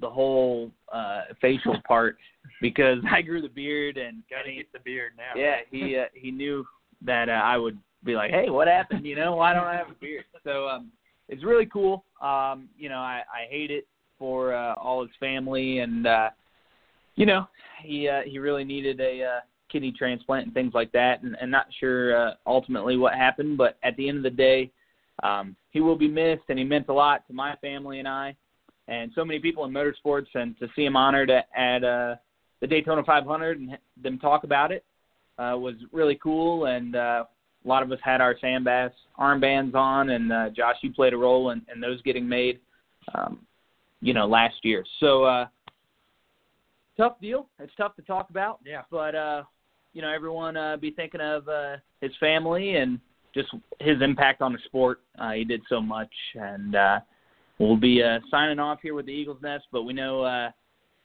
the 0.00 0.08
whole 0.08 0.70
uh 0.92 1.22
facial 1.40 1.74
part 1.86 2.16
because 2.60 2.98
I 3.10 3.20
grew 3.22 3.42
the 3.42 3.48
beard 3.48 3.96
and 3.96 4.22
Got 4.30 4.42
to 4.42 4.50
he, 4.50 4.58
get 4.58 4.72
the 4.72 4.78
beard 4.78 5.12
now. 5.16 5.32
yeah 5.40 5.56
he 5.72 5.96
uh, 5.96 6.04
he 6.14 6.30
knew 6.30 6.64
that 7.04 7.28
uh, 7.28 7.32
I 7.32 7.56
would 7.56 7.76
be 8.04 8.14
like 8.14 8.30
hey 8.30 8.48
what 8.48 8.68
happened 8.68 9.04
you 9.04 9.16
know 9.16 9.34
why 9.34 9.52
don't 9.52 9.64
I 9.66 9.74
have 9.74 9.90
a 9.90 9.94
beard 10.00 10.24
so 10.44 10.68
um 10.68 10.92
it's 11.28 11.42
really 11.42 11.66
cool 11.66 12.04
um 12.22 12.68
you 12.78 12.88
know 12.88 12.98
I 12.98 13.22
I 13.34 13.50
hate 13.50 13.72
it 13.72 13.88
for 14.20 14.54
uh, 14.54 14.74
all 14.74 15.02
his 15.02 15.10
family 15.18 15.80
and 15.80 16.06
uh 16.06 16.30
you 17.18 17.26
know 17.26 17.46
he 17.82 18.08
uh, 18.08 18.22
he 18.24 18.38
really 18.38 18.64
needed 18.64 19.00
a 19.00 19.22
uh, 19.22 19.40
kidney 19.70 19.92
transplant 19.92 20.46
and 20.46 20.54
things 20.54 20.72
like 20.74 20.90
that 20.92 21.22
and, 21.22 21.36
and 21.40 21.50
not 21.50 21.66
sure 21.78 22.16
uh, 22.16 22.34
ultimately 22.46 22.96
what 22.96 23.14
happened 23.14 23.58
but 23.58 23.76
at 23.82 23.96
the 23.96 24.08
end 24.08 24.18
of 24.18 24.22
the 24.24 24.30
day 24.30 24.70
um 25.22 25.54
he 25.70 25.80
will 25.80 25.96
be 25.96 26.08
missed 26.08 26.44
and 26.48 26.58
he 26.58 26.64
meant 26.64 26.88
a 26.88 26.92
lot 26.92 27.26
to 27.26 27.32
my 27.32 27.54
family 27.56 27.98
and 27.98 28.08
I 28.08 28.34
and 28.88 29.12
so 29.14 29.24
many 29.24 29.38
people 29.38 29.64
in 29.66 29.70
motorsports, 29.70 30.26
and 30.34 30.58
to 30.58 30.68
see 30.74 30.84
him 30.84 30.96
honored 30.96 31.30
at, 31.30 31.48
at 31.54 31.84
uh, 31.84 32.16
the 32.60 32.66
Daytona 32.66 33.04
500 33.04 33.60
and 33.60 33.78
them 34.02 34.18
talk 34.18 34.44
about 34.44 34.72
it 34.72 34.84
uh, 35.38 35.54
was 35.56 35.74
really 35.92 36.18
cool. 36.22 36.64
And 36.64 36.96
uh, 36.96 37.24
a 37.64 37.68
lot 37.68 37.82
of 37.82 37.92
us 37.92 37.98
had 38.02 38.20
our 38.20 38.34
Sam 38.40 38.64
Bass 38.64 38.90
armbands 39.20 39.74
on, 39.74 40.10
and 40.10 40.32
uh, 40.32 40.48
Josh, 40.50 40.76
you 40.80 40.92
played 40.92 41.12
a 41.12 41.18
role 41.18 41.50
in, 41.50 41.62
in 41.72 41.80
those 41.80 42.00
getting 42.02 42.26
made, 42.26 42.60
um, 43.14 43.40
you 44.00 44.14
know, 44.14 44.26
last 44.26 44.56
year. 44.62 44.84
So 45.00 45.24
uh, 45.24 45.46
tough 46.98 47.20
deal. 47.20 47.48
It's 47.58 47.72
tough 47.76 47.96
to 47.96 48.02
talk 48.02 48.28
about. 48.30 48.58
Yeah. 48.66 48.82
But 48.90 49.14
uh, 49.14 49.44
you 49.94 50.02
know, 50.02 50.12
everyone 50.12 50.56
uh, 50.56 50.76
be 50.76 50.90
thinking 50.90 51.20
of 51.20 51.48
uh, 51.48 51.76
his 52.00 52.12
family 52.20 52.76
and 52.76 53.00
just 53.34 53.48
his 53.80 54.02
impact 54.02 54.42
on 54.42 54.52
the 54.52 54.58
sport. 54.66 55.00
Uh, 55.18 55.32
he 55.32 55.44
did 55.44 55.62
so 55.68 55.80
much, 55.80 56.12
and 56.34 56.74
uh, 56.74 57.00
we'll 57.58 57.76
be 57.76 58.02
uh, 58.02 58.18
signing 58.30 58.58
off 58.58 58.80
here 58.82 58.94
with 58.94 59.06
the 59.06 59.12
Eagles 59.12 59.38
Nest. 59.42 59.64
But 59.72 59.82
we 59.84 59.92
know 59.92 60.22
uh, 60.22 60.50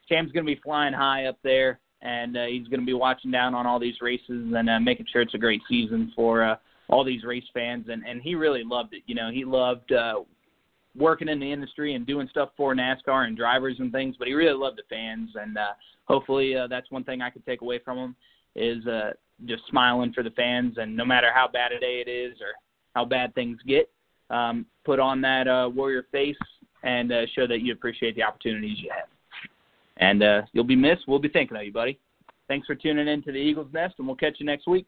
Sam's 0.09 0.31
going 0.31 0.45
to 0.45 0.55
be 0.55 0.61
flying 0.63 0.93
high 0.93 1.25
up 1.25 1.37
there, 1.43 1.79
and 2.01 2.37
uh, 2.37 2.45
he's 2.45 2.67
going 2.67 2.79
to 2.79 2.85
be 2.85 2.93
watching 2.93 3.31
down 3.31 3.55
on 3.55 3.65
all 3.65 3.79
these 3.79 4.01
races 4.01 4.53
and 4.55 4.69
uh, 4.69 4.79
making 4.79 5.05
sure 5.11 5.21
it's 5.21 5.33
a 5.33 5.39
great 5.39 5.61
season 5.69 6.11
for 6.15 6.43
uh, 6.43 6.55
all 6.89 7.03
these 7.03 7.23
race 7.23 7.45
fans. 7.53 7.85
And 7.89 8.03
and 8.05 8.21
he 8.21 8.35
really 8.35 8.63
loved 8.63 8.93
it. 8.93 9.03
You 9.05 9.15
know, 9.15 9.29
he 9.31 9.45
loved 9.45 9.91
uh, 9.91 10.21
working 10.95 11.27
in 11.27 11.39
the 11.39 11.51
industry 11.51 11.95
and 11.95 12.05
doing 12.05 12.27
stuff 12.29 12.49
for 12.55 12.75
NASCAR 12.75 13.27
and 13.27 13.35
drivers 13.35 13.77
and 13.79 13.91
things, 13.91 14.15
but 14.17 14.27
he 14.27 14.33
really 14.33 14.57
loved 14.57 14.77
the 14.77 14.83
fans, 14.89 15.31
and 15.35 15.57
uh, 15.57 15.73
hopefully 16.05 16.55
uh, 16.55 16.67
that's 16.67 16.91
one 16.91 17.03
thing 17.03 17.21
I 17.21 17.29
could 17.29 17.45
take 17.45 17.61
away 17.61 17.79
from 17.79 17.97
him 17.97 18.15
is 18.55 18.85
uh, 18.85 19.11
just 19.45 19.63
smiling 19.69 20.13
for 20.13 20.23
the 20.23 20.31
fans, 20.31 20.75
and 20.77 20.95
no 20.95 21.05
matter 21.05 21.29
how 21.33 21.47
bad 21.47 21.71
a 21.71 21.79
day 21.79 22.03
it 22.05 22.09
is 22.09 22.39
or 22.41 22.53
how 22.93 23.05
bad 23.05 23.33
things 23.33 23.57
get, 23.67 23.89
um, 24.29 24.65
put 24.85 24.99
on 24.99 25.21
that 25.21 25.47
uh, 25.47 25.69
warrior 25.73 26.05
face 26.11 26.37
and 26.83 27.11
uh, 27.11 27.25
show 27.35 27.47
that 27.47 27.61
you 27.61 27.73
appreciate 27.73 28.15
the 28.15 28.23
opportunities 28.23 28.77
you 28.79 28.91
have. 28.91 29.07
And 29.97 30.23
uh, 30.23 30.41
you'll 30.53 30.63
be 30.63 30.75
missed. 30.75 31.03
We'll 31.07 31.19
be 31.19 31.29
thinking 31.29 31.57
of 31.57 31.63
you, 31.63 31.71
buddy. 31.71 31.99
Thanks 32.47 32.67
for 32.67 32.75
tuning 32.75 33.07
in 33.07 33.23
to 33.23 33.31
the 33.31 33.37
Eagles 33.37 33.69
Nest, 33.73 33.95
and 33.97 34.07
we'll 34.07 34.15
catch 34.15 34.35
you 34.39 34.45
next 34.45 34.67
week. 34.67 34.85